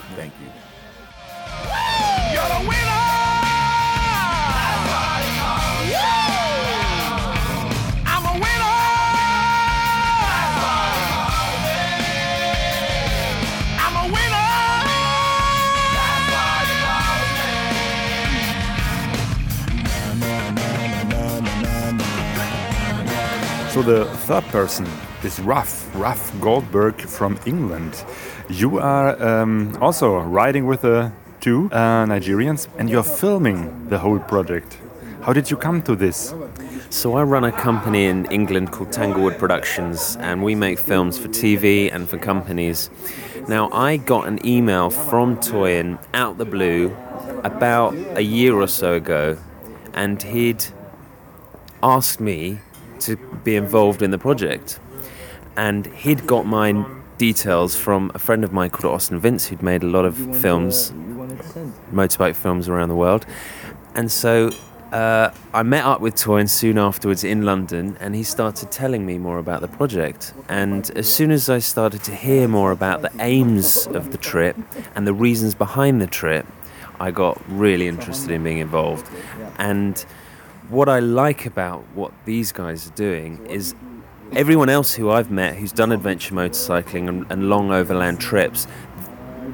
So 23.76 23.82
the 23.82 24.06
third 24.06 24.46
person 24.46 24.88
is 25.22 25.38
Ruff, 25.42 25.94
Ruff 25.96 26.32
Goldberg 26.40 27.02
from 27.02 27.38
England. 27.46 28.06
You 28.48 28.80
are 28.80 29.22
um, 29.22 29.78
also 29.82 30.18
riding 30.20 30.66
with 30.66 30.84
the 30.84 31.12
two 31.42 31.66
uh, 31.74 32.06
Nigerians 32.06 32.70
and 32.78 32.90
you're 32.90 33.04
filming 33.04 33.90
the 33.90 34.00
whole 34.00 34.20
project. 34.20 34.78
How 35.24 35.34
did 35.34 35.52
you 35.52 35.58
come 35.58 35.82
to 35.82 35.94
this? 35.94 36.34
So 36.90 37.18
I 37.18 37.24
run 37.24 37.44
a 37.44 37.52
company 37.52 38.06
in 38.06 38.32
England 38.32 38.72
called 38.72 38.94
Tanglewood 38.94 39.38
Productions, 39.38 40.16
and 40.22 40.42
we 40.42 40.56
make 40.56 40.80
films 40.80 41.20
for 41.20 41.28
TV 41.28 41.94
and 41.94 42.08
for 42.08 42.18
companies. 42.18 42.90
Now 43.50 43.70
I 43.72 43.98
got 43.98 44.30
an 44.30 44.40
email 44.48 44.90
from 44.90 45.36
Toyin 45.36 46.00
out 46.14 46.38
the 46.38 46.46
blue 46.46 46.96
about 47.44 47.94
a 48.16 48.24
year 48.24 48.56
or 48.56 48.70
so 48.70 48.94
ago, 48.94 49.38
and 49.94 50.24
he'd 50.24 50.64
asked 51.84 52.22
me 52.22 52.60
to 53.06 53.18
be 53.44 53.56
involved 53.56 54.02
in 54.02 54.12
the 54.12 54.18
project. 54.18 54.80
And 55.58 55.86
he'd 55.88 56.28
got 56.28 56.46
my 56.46 56.86
details 57.18 57.76
from 57.76 58.12
a 58.13 58.20
friend 58.20 58.44
of 58.44 58.52
mine 58.52 58.70
called 58.70 58.94
Austin 58.94 59.20
Vince, 59.20 59.48
who'd 59.48 59.63
made 59.63 59.84
a 59.84 59.88
lot 59.88 60.06
of 60.06 60.18
films, 60.41 60.91
motorbike 61.91 62.36
films 62.36 62.68
around 62.68 62.89
the 62.89 62.96
world. 62.96 63.26
And 63.94 64.12
so 64.12 64.52
uh, 64.91 65.34
I 65.54 65.63
met 65.63 65.86
up 65.86 66.02
with 66.02 66.15
Toyin 66.15 66.50
soon 66.50 66.78
afterwards 66.78 67.24
in 67.24 67.44
London, 67.44 67.98
and 68.00 68.15
he 68.15 68.24
started 68.24 68.72
telling 68.72 69.06
me 69.06 69.18
more 69.18 69.39
about 69.39 69.62
the 69.62 69.68
project. 69.68 70.34
And 70.50 70.89
as 70.91 71.13
soon 71.13 71.32
as 71.32 71.50
I 71.50 71.60
started 71.60 72.04
to 72.04 72.15
hear 72.15 72.48
more 72.48 72.72
about 72.72 73.02
the 73.02 73.12
aims 73.20 73.88
of 73.88 74.12
the 74.12 74.18
trip 74.18 74.58
and 74.96 75.08
the 75.08 75.13
reasons 75.13 75.56
behind 75.56 76.02
the 76.02 76.08
trip, 76.08 76.46
I 77.00 77.12
got 77.12 77.41
really 77.50 77.88
interested 77.88 78.32
in 78.32 78.44
being 78.44 78.60
involved. 78.60 79.10
And 79.58 80.06
what 80.69 80.89
I 80.89 80.99
like 80.99 81.45
about 81.45 81.84
what 81.93 82.12
these 82.25 82.51
guys 82.51 82.88
are 82.88 82.93
doing 82.95 83.45
is 83.47 83.75
everyone 84.34 84.69
else 84.69 84.93
who 84.93 85.12
I've 85.12 85.30
met 85.30 85.56
who's 85.56 85.71
done 85.71 85.91
adventure 85.91 86.34
motorcycling 86.34 87.08
and, 87.08 87.25
and 87.32 87.49
long 87.49 87.71
overland 87.71 88.19
trips 88.19 88.67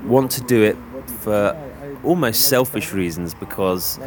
want 0.05 0.31
to 0.31 0.41
do 0.41 0.63
it 0.63 0.77
for 1.19 1.57
almost 2.03 2.47
selfish 2.47 2.93
reasons 2.93 3.33
because 3.33 3.99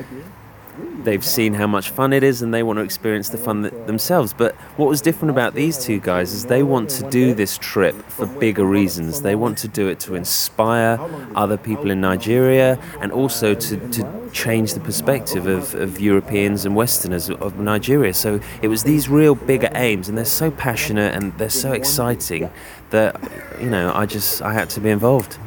they've 1.02 1.24
seen 1.24 1.54
how 1.54 1.66
much 1.66 1.90
fun 1.90 2.12
it 2.12 2.22
is 2.22 2.42
and 2.42 2.52
they 2.52 2.62
want 2.62 2.78
to 2.78 2.82
experience 2.82 3.28
the 3.28 3.38
fun 3.38 3.62
th- 3.62 3.86
themselves. 3.86 4.32
But 4.32 4.54
what 4.76 4.88
was 4.88 5.00
different 5.00 5.30
about 5.30 5.54
these 5.54 5.78
two 5.78 6.00
guys 6.00 6.32
is 6.32 6.46
they 6.46 6.64
want 6.64 6.90
to 6.90 7.08
do 7.10 7.34
this 7.34 7.58
trip 7.58 7.94
for 8.08 8.26
bigger 8.26 8.64
reasons. 8.64 9.22
They 9.22 9.36
want 9.36 9.58
to 9.58 9.68
do 9.68 9.86
it 9.88 10.00
to 10.00 10.16
inspire 10.16 10.98
other 11.36 11.56
people 11.56 11.90
in 11.90 12.00
Nigeria 12.00 12.80
and 13.00 13.12
also 13.12 13.54
to, 13.54 13.88
to 13.90 14.23
change 14.34 14.74
the 14.74 14.80
perspective 14.80 15.46
of, 15.46 15.74
of 15.74 16.00
Europeans 16.00 16.66
and 16.66 16.74
Westerners 16.76 17.30
of 17.30 17.58
Nigeria. 17.58 18.12
So 18.12 18.40
it 18.60 18.68
was 18.68 18.82
these 18.82 19.08
real 19.08 19.34
bigger 19.34 19.70
aims 19.74 20.08
and 20.08 20.18
they're 20.18 20.24
so 20.24 20.50
passionate 20.50 21.14
and 21.14 21.32
they're 21.38 21.48
so 21.48 21.72
exciting 21.72 22.50
that, 22.90 23.20
you 23.60 23.70
know, 23.70 23.92
I 23.94 24.04
just, 24.06 24.42
I 24.42 24.52
had 24.52 24.68
to 24.70 24.80
be 24.80 24.90
involved. 24.90 25.38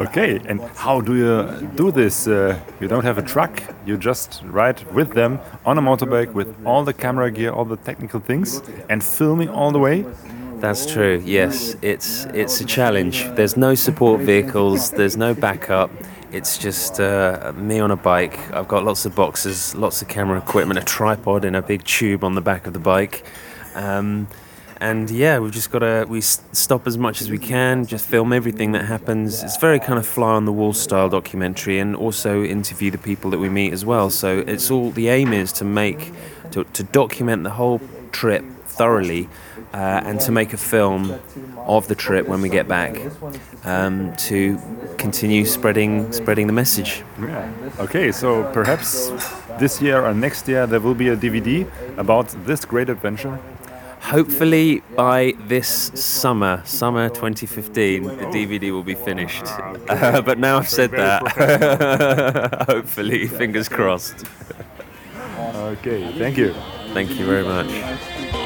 Okay, 0.00 0.40
and 0.46 0.60
how 0.74 1.00
do 1.00 1.14
you 1.14 1.68
do 1.76 1.92
this? 1.92 2.26
Uh, 2.26 2.58
you 2.80 2.88
don't 2.88 3.04
have 3.04 3.18
a 3.18 3.22
truck, 3.22 3.62
you 3.86 3.96
just 3.96 4.42
ride 4.44 4.82
with 4.92 5.12
them 5.12 5.38
on 5.64 5.78
a 5.78 5.82
motorbike 5.82 6.32
with 6.32 6.48
all 6.66 6.82
the 6.84 6.92
camera 6.92 7.30
gear, 7.30 7.50
all 7.52 7.64
the 7.64 7.76
technical 7.76 8.18
things, 8.18 8.60
and 8.88 9.04
filming 9.04 9.48
all 9.48 9.70
the 9.70 9.78
way. 9.78 10.04
That's 10.62 10.86
true. 10.86 11.20
Yes, 11.24 11.74
it's 11.82 12.24
it's 12.26 12.60
a 12.60 12.64
challenge. 12.64 13.28
There's 13.34 13.56
no 13.56 13.74
support 13.74 14.20
vehicles. 14.20 14.92
There's 14.92 15.16
no 15.16 15.34
backup. 15.34 15.90
It's 16.30 16.56
just 16.56 17.00
uh, 17.00 17.52
me 17.56 17.80
on 17.80 17.90
a 17.90 17.96
bike. 17.96 18.38
I've 18.52 18.68
got 18.68 18.84
lots 18.84 19.04
of 19.04 19.12
boxes, 19.16 19.74
lots 19.74 20.02
of 20.02 20.06
camera 20.06 20.38
equipment, 20.38 20.78
a 20.78 20.84
tripod, 20.84 21.44
and 21.44 21.56
a 21.56 21.62
big 21.62 21.82
tube 21.82 22.22
on 22.22 22.36
the 22.36 22.40
back 22.40 22.68
of 22.68 22.74
the 22.74 22.78
bike. 22.78 23.24
Um, 23.74 24.28
and 24.80 25.10
yeah, 25.10 25.40
we've 25.40 25.50
just 25.50 25.72
got 25.72 25.80
to 25.80 26.06
we 26.08 26.20
stop 26.20 26.86
as 26.86 26.96
much 26.96 27.20
as 27.20 27.28
we 27.28 27.38
can, 27.38 27.84
just 27.84 28.06
film 28.06 28.32
everything 28.32 28.70
that 28.70 28.84
happens. 28.84 29.42
It's 29.42 29.56
very 29.56 29.80
kind 29.80 29.98
of 29.98 30.06
fly 30.06 30.34
on 30.34 30.44
the 30.44 30.52
wall 30.52 30.74
style 30.74 31.08
documentary, 31.08 31.80
and 31.80 31.96
also 31.96 32.44
interview 32.44 32.92
the 32.92 32.98
people 32.98 33.32
that 33.32 33.40
we 33.40 33.48
meet 33.48 33.72
as 33.72 33.84
well. 33.84 34.10
So 34.10 34.44
it's 34.46 34.70
all 34.70 34.92
the 34.92 35.08
aim 35.08 35.32
is 35.32 35.50
to 35.54 35.64
make 35.64 36.12
to, 36.52 36.62
to 36.62 36.84
document 36.84 37.42
the 37.42 37.50
whole 37.50 37.80
trip 38.12 38.44
thoroughly, 38.78 39.28
uh, 39.72 40.08
and 40.08 40.20
to 40.20 40.32
make 40.32 40.52
a 40.52 40.56
film 40.56 41.14
of 41.66 41.88
the 41.88 41.94
trip 41.94 42.26
when 42.26 42.40
we 42.42 42.48
get 42.48 42.66
back 42.68 42.98
um, 43.64 44.14
to 44.16 44.58
continue 44.98 45.44
spreading 45.44 46.12
spreading 46.12 46.46
the 46.46 46.52
message. 46.52 47.02
Yeah. 47.20 47.52
Okay, 47.78 48.12
so 48.12 48.44
perhaps 48.52 49.10
this 49.58 49.80
year 49.80 50.04
or 50.04 50.14
next 50.14 50.48
year 50.48 50.66
there 50.66 50.80
will 50.80 50.94
be 50.94 51.08
a 51.08 51.16
DVD 51.16 51.66
about 51.96 52.28
this 52.46 52.64
great 52.64 52.88
adventure. 52.88 53.38
Hopefully 54.02 54.82
by 54.96 55.32
this 55.46 55.92
summer, 55.94 56.60
summer 56.64 57.08
2015, 57.08 58.02
the 58.02 58.26
DVD 58.26 58.72
will 58.72 58.82
be 58.82 58.96
finished. 58.96 59.46
Uh, 59.46 60.20
but 60.28 60.38
now 60.38 60.58
I've 60.58 60.68
said 60.68 60.90
that, 60.90 62.66
hopefully, 62.68 63.28
fingers 63.28 63.68
crossed. 63.68 64.26
Okay, 65.54 66.12
thank 66.18 66.36
you. 66.36 66.52
Thank 66.92 67.10
you 67.18 67.24
very 67.24 67.44
much. 67.44 68.41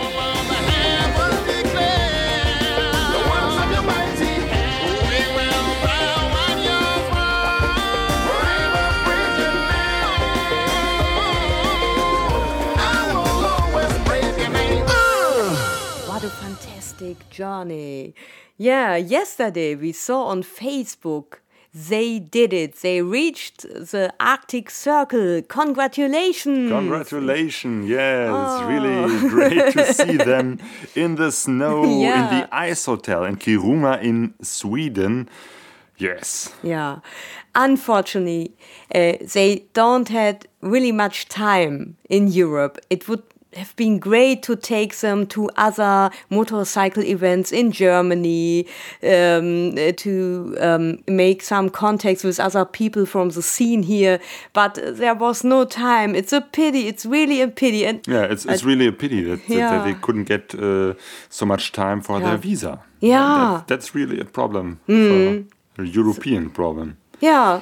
Fantastic 17.16 17.30
journey. 17.30 18.14
Yeah, 18.56 18.96
yesterday 18.96 19.74
we 19.74 19.92
saw 19.92 20.26
on 20.26 20.42
Facebook 20.42 21.40
they 21.74 22.18
did 22.18 22.54
it. 22.54 22.76
They 22.76 23.02
reached 23.02 23.62
the 23.62 24.10
Arctic 24.18 24.70
Circle. 24.70 25.42
Congratulations. 25.42 26.70
Congratulations! 26.70 27.86
Yeah, 27.86 28.32
it's 28.32 28.62
really 28.64 29.28
great 29.28 29.72
to 29.74 29.92
see 29.92 30.16
them 30.16 30.58
in 30.94 31.16
the 31.16 31.30
snow 31.30 31.84
in 31.84 32.30
the 32.30 32.48
ice 32.50 32.86
hotel 32.86 33.24
in 33.24 33.36
Kiruna 33.36 34.02
in 34.02 34.32
Sweden. 34.42 35.28
Yes. 35.98 36.54
Yeah. 36.62 37.00
Unfortunately, 37.54 38.54
uh, 38.94 39.12
they 39.34 39.66
don't 39.72 40.08
had 40.08 40.46
really 40.62 40.92
much 40.92 41.26
time 41.28 41.96
in 42.08 42.28
Europe. 42.28 42.78
It 42.90 43.06
would 43.08 43.22
have 43.56 43.74
been 43.76 43.98
great 43.98 44.42
to 44.42 44.56
take 44.56 44.96
them 44.96 45.26
to 45.26 45.48
other 45.56 46.10
motorcycle 46.30 47.02
events 47.04 47.52
in 47.52 47.72
Germany, 47.72 48.66
um, 49.02 49.72
uh, 49.78 49.92
to 49.96 50.56
um, 50.60 50.98
make 51.08 51.42
some 51.42 51.70
contacts 51.70 52.24
with 52.24 52.38
other 52.40 52.64
people 52.64 53.06
from 53.06 53.30
the 53.30 53.42
scene 53.42 53.82
here. 53.82 54.18
But 54.52 54.74
there 54.82 55.14
was 55.14 55.44
no 55.44 55.64
time. 55.64 56.14
It's 56.14 56.32
a 56.32 56.40
pity. 56.40 56.86
It's 56.88 57.04
really 57.06 57.40
a 57.42 57.48
pity. 57.48 57.86
And 57.86 58.06
Yeah, 58.06 58.22
it's, 58.32 58.44
it's 58.46 58.64
really 58.64 58.86
a 58.86 58.92
pity 58.92 59.22
that, 59.22 59.46
that- 59.48 59.56
that 59.70 59.84
they 59.84 59.94
couldn't 59.94 60.24
get 60.28 60.54
uh, 60.54 60.94
so 61.28 61.46
much 61.46 61.72
time 61.72 62.00
for 62.02 62.18
Yeah. 62.18 62.28
their 62.28 62.38
visa. 62.38 62.78
Yeah. 63.00 63.18
That- 63.58 63.66
that's 63.68 63.94
really 63.94 64.20
a 64.20 64.24
problem, 64.24 64.78
for 64.86 65.82
a 65.82 65.86
European 65.86 66.50
problem. 66.50 66.96
Yeah. 67.20 67.60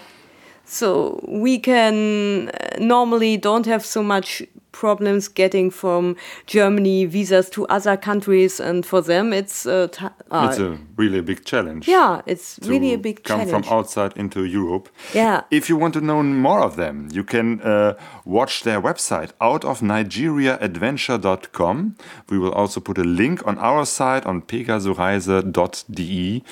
So 0.67 1.21
we 1.29 1.59
can 1.59 2.49
uh, 2.49 2.79
normally 2.81 3.37
don't 3.37 3.67
have 3.67 3.85
so 3.85 4.03
much 4.03 4.43
problems 4.81 5.29
getting 5.29 5.71
from 5.71 6.17
Germany 6.47 7.07
visas 7.07 7.49
to 7.51 7.65
other 7.69 7.97
countries, 7.97 8.61
and 8.61 8.85
for 8.85 9.01
them 9.03 9.33
it's 9.33 9.65
uh, 9.67 9.89
uh, 10.31 10.49
It's 10.51 10.59
a 10.59 10.77
really 10.97 11.21
big 11.23 11.45
challenge. 11.45 11.89
yeah, 11.89 12.21
it's 12.27 12.59
really 12.63 12.93
a 12.93 12.99
big 12.99 13.23
come 13.23 13.41
challenge. 13.41 13.67
from 13.67 13.79
outside 13.79 14.13
into 14.17 14.45
Europe. 14.45 14.89
Yeah. 15.15 15.43
If 15.51 15.69
you 15.71 15.77
want 15.81 15.95
to 15.95 16.01
know 16.01 16.23
more 16.23 16.61
of 16.61 16.75
them, 16.77 17.09
you 17.13 17.25
can 17.25 17.61
uh, 17.63 17.95
watch 18.25 18.63
their 18.65 18.81
website 18.83 19.31
outofnigeriaadventure.com. 19.41 21.97
We 22.31 22.39
will 22.39 22.53
also 22.53 22.81
put 22.81 22.99
a 22.99 23.05
link 23.05 23.47
on 23.47 23.59
our 23.59 23.87
site 23.87 24.27
on 24.27 24.43
pegasoreise.de. 24.43 26.43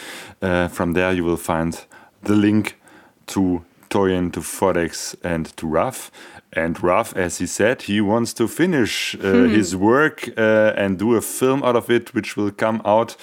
Uh, 0.40 0.68
from 0.68 0.92
there, 0.92 1.12
you 1.12 1.24
will 1.24 1.36
find 1.36 1.84
the 2.22 2.34
link 2.34 2.78
to 3.26 3.62
Toyin, 3.90 4.30
to 4.32 4.40
Fodex, 4.40 5.14
and 5.22 5.46
to 5.56 5.66
Raf. 5.66 6.10
And 6.54 6.82
Raf, 6.82 7.16
as 7.16 7.38
he 7.38 7.46
said, 7.46 7.82
he 7.82 8.00
wants 8.00 8.34
to 8.34 8.46
finish 8.46 9.14
uh, 9.14 9.48
his 9.48 9.74
work 9.74 10.28
uh, 10.36 10.74
and 10.76 10.98
do 10.98 11.14
a 11.14 11.22
film 11.22 11.62
out 11.62 11.76
of 11.76 11.88
it, 11.90 12.14
which 12.14 12.36
will 12.36 12.50
come 12.50 12.82
out 12.84 13.16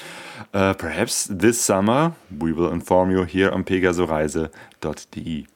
uh, 0.53 0.73
perhaps 0.73 1.27
this 1.29 1.61
summer. 1.61 2.13
We 2.39 2.53
will 2.53 2.71
inform 2.71 3.11
you 3.11 3.25
here 3.25 3.51
on 3.51 3.63
pegasoreise.de. 3.63 5.47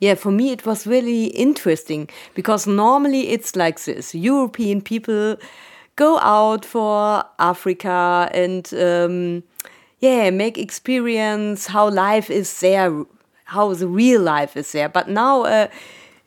Yeah, 0.00 0.16
for 0.16 0.32
me 0.32 0.50
it 0.50 0.66
was 0.66 0.84
really 0.84 1.26
interesting 1.26 2.08
because 2.34 2.66
normally 2.66 3.28
it's 3.28 3.54
like 3.54 3.78
this 3.84 4.12
European 4.12 4.80
people 4.80 5.36
go 5.94 6.18
out 6.18 6.64
for 6.64 7.22
Africa 7.38 8.28
and 8.34 8.68
um, 8.74 9.44
yeah, 10.00 10.30
make 10.30 10.58
experience 10.58 11.68
how 11.68 11.88
life 11.88 12.30
is 12.30 12.58
there, 12.58 13.04
how 13.44 13.72
the 13.74 13.86
real 13.86 14.20
life 14.20 14.56
is 14.56 14.72
there. 14.72 14.88
But 14.88 15.08
now 15.08 15.44
uh, 15.44 15.68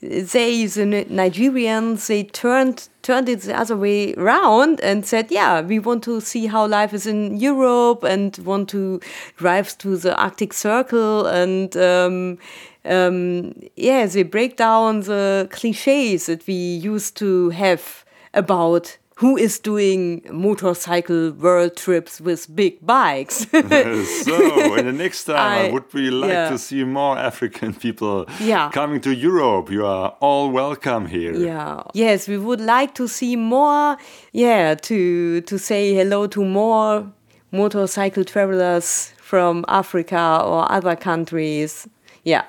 they, 0.02 0.66
the 0.66 1.06
Nigerians, 1.10 2.08
they 2.08 2.24
turned 2.24 2.90
turned 3.02 3.30
it 3.30 3.42
the 3.42 3.56
other 3.56 3.78
way 3.78 4.16
around 4.16 4.82
and 4.82 5.06
said, 5.06 5.30
yeah, 5.30 5.62
we 5.62 5.78
want 5.78 6.04
to 6.04 6.20
see 6.20 6.48
how 6.48 6.66
life 6.66 6.92
is 6.92 7.06
in 7.06 7.38
Europe 7.38 8.04
and 8.04 8.36
want 8.40 8.68
to 8.70 9.00
drive 9.38 9.78
to 9.78 9.96
the 9.96 10.20
Arctic 10.20 10.54
Circle. 10.54 11.28
And 11.28 11.78
um, 11.78 12.40
um, 12.84 13.54
yeah, 13.76 14.06
they 14.08 14.24
break 14.24 14.58
down 14.58 15.02
the 15.02 15.48
cliches 15.52 16.26
that 16.26 16.48
we 16.48 16.54
used 16.54 17.16
to 17.18 17.50
have 17.52 18.04
about 18.34 18.98
who 19.20 19.38
is 19.38 19.60
doing 19.60 20.22
motorcycle 20.30 21.32
world 21.32 21.78
trips 21.78 22.20
with 22.20 22.54
big 22.54 22.86
bikes. 22.86 23.48
so, 23.52 24.76
in 24.76 24.86
the 24.86 24.92
next 24.94 25.24
time, 25.32 25.38
I, 25.38 25.68
I- 25.68 25.72
would 25.72 25.86
really 25.94 26.12
like 26.12 26.30
yeah. 26.32 26.50
to 26.50 26.58
see 26.58 26.84
more 26.84 27.18
African 27.18 27.74
people 27.74 28.26
Yeah. 28.42 28.70
coming 28.72 29.00
to 29.02 29.14
Europe. 29.16 29.72
You 29.72 29.86
are 29.86 30.10
all 30.20 30.52
welcome 30.52 31.06
here. 31.06 31.34
Yeah. 31.34 31.84
Yes, 31.94 32.28
we 32.28 32.38
would 32.38 32.60
like 32.62 32.94
to 32.96 33.08
see 33.08 33.36
more. 33.38 33.98
Yeah, 34.34 34.76
to 34.76 35.42
to 35.42 35.58
say 35.58 35.94
hello 35.94 36.28
to 36.28 36.44
more 36.44 37.06
motorcycle 37.52 38.26
travelers 38.26 39.14
from 39.18 39.64
Africa 39.70 40.42
or 40.44 40.70
other 40.70 40.96
countries. 40.98 41.88
Yeah. 42.26 42.44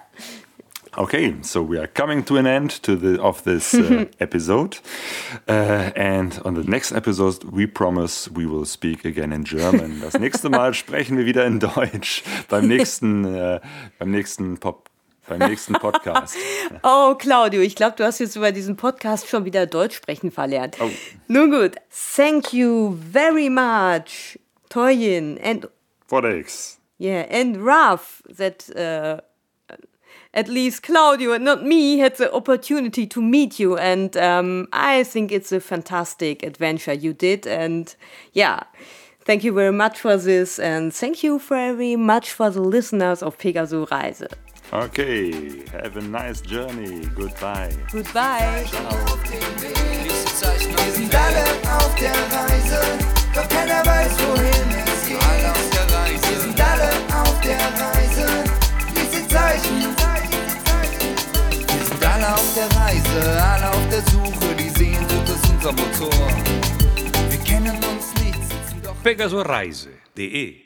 Okay, 0.99 1.35
so 1.43 1.63
we 1.63 1.77
are 1.77 1.87
coming 1.87 2.25
to 2.25 2.39
an 2.39 2.47
end 2.47 2.71
to 2.83 2.97
the 2.97 3.21
of 3.21 3.45
this 3.45 3.75
uh, 3.75 4.07
episode, 4.19 4.79
uh, 5.47 5.91
and 5.95 6.41
on 6.43 6.55
the 6.55 6.65
next 6.65 6.93
episode 6.93 7.45
we 7.45 7.67
promise 7.67 8.31
we 8.31 8.47
will 8.47 8.65
speak 8.65 9.05
again 9.05 9.31
in 9.31 9.45
German. 9.45 10.01
Das 10.01 10.19
nächste 10.19 10.49
Mal 10.49 10.73
sprechen 10.75 11.19
wir 11.19 11.27
wieder 11.27 11.45
in 11.45 11.61
Deutsch 11.61 12.23
beim 12.49 12.67
nächsten 12.67 13.27
äh, 13.27 13.61
beim 13.99 14.11
nächsten 14.11 14.57
Pop 14.57 14.89
beim 15.29 15.41
nächsten 15.41 15.75
Podcast. 15.75 16.35
Oh, 16.83 17.15
Claudio, 17.15 17.61
ich 17.61 17.77
glaube, 17.77 17.97
du 17.97 18.05
hast 18.05 18.19
jetzt 18.19 18.35
über 18.35 18.51
diesen 18.51 18.77
Podcast 18.77 19.29
schon 19.29 19.45
wieder 19.45 19.67
Deutsch 19.67 19.97
sprechen 19.97 20.31
verlernt. 20.31 20.79
Nun 21.29 21.51
gut. 21.51 21.73
Thank 21.91 22.55
you 22.55 22.97
very 23.13 23.51
much, 23.51 24.39
Toyin 24.71 25.39
and 25.45 25.69
Forex. 26.09 26.79
Yeah, 26.99 27.27
and 27.31 27.59
Raf, 27.59 28.23
that 28.35 28.71
uh, 28.75 29.21
at 30.37 30.49
least 30.49 30.83
Claudio 30.83 31.33
and 31.33 31.45
not 31.47 31.65
me 31.65 31.99
had 31.99 32.17
the 32.17 32.31
opportunity 32.33 33.07
to 33.07 33.23
meet 33.23 33.59
you, 33.59 33.77
and 33.79 34.17
um, 34.19 34.69
I 34.71 35.03
think 35.03 35.33
it's 35.33 35.51
a 35.51 35.61
fantastic 35.61 36.43
adventure 36.45 36.93
you 36.93 37.15
did. 37.15 37.47
And 37.47 37.97
yeah, 38.35 38.65
thank 39.25 39.43
you 39.45 39.55
very 39.55 39.73
much 39.73 39.99
for 39.99 40.19
this, 40.19 40.59
and 40.59 40.93
thank 40.95 41.23
you 41.23 41.39
very 41.39 41.97
much 41.97 42.33
for 42.33 42.51
the 42.51 42.61
listeners 42.61 43.23
of 43.23 43.39
Pegasus 43.39 43.91
Reise. 43.91 44.29
Okay, 44.73 45.65
have 45.73 45.97
a 45.97 46.03
nice 46.03 46.43
journey. 46.43 47.07
Goodbye. 47.15 47.73
Goodbye. 47.91 48.65
Wir 50.85 50.93
sind 50.93 51.15
alle 51.15 51.45
auf 51.79 51.95
der 51.99 52.11
Reise, 52.11 52.81
doch 53.35 53.49
keiner 53.49 53.87
weiß, 53.87 54.13
wohin 54.19 54.69
es 54.85 55.09
geht. 55.09 55.19
Alle 55.23 55.51
auf 55.51 55.71
der 55.71 55.97
Reise. 55.97 56.29
Wir 56.29 56.41
sind 56.41 56.61
alle 56.61 56.91
auf 57.23 57.41
der 57.41 57.59
Reise, 57.59 58.45
lies 58.95 59.11
die 59.11 59.29
Zeichen. 59.29 60.06
Alle 62.27 62.35
auf 62.35 62.55
der 62.55 62.67
Reise, 62.77 63.41
alle 63.41 63.71
auf 63.71 63.89
der 63.89 64.03
Suche, 64.11 64.55
die 64.59 64.69
Sehnsucht 64.71 65.29
ist 65.29 65.49
unser 65.49 65.71
Motor. 65.71 66.29
Wir 67.31 67.39
kennen 67.39 67.77
uns 67.77 68.13
nicht, 68.21 68.43
sitzen 68.43 68.83
doch 68.83 69.01
pegasoreise.de 69.05 70.66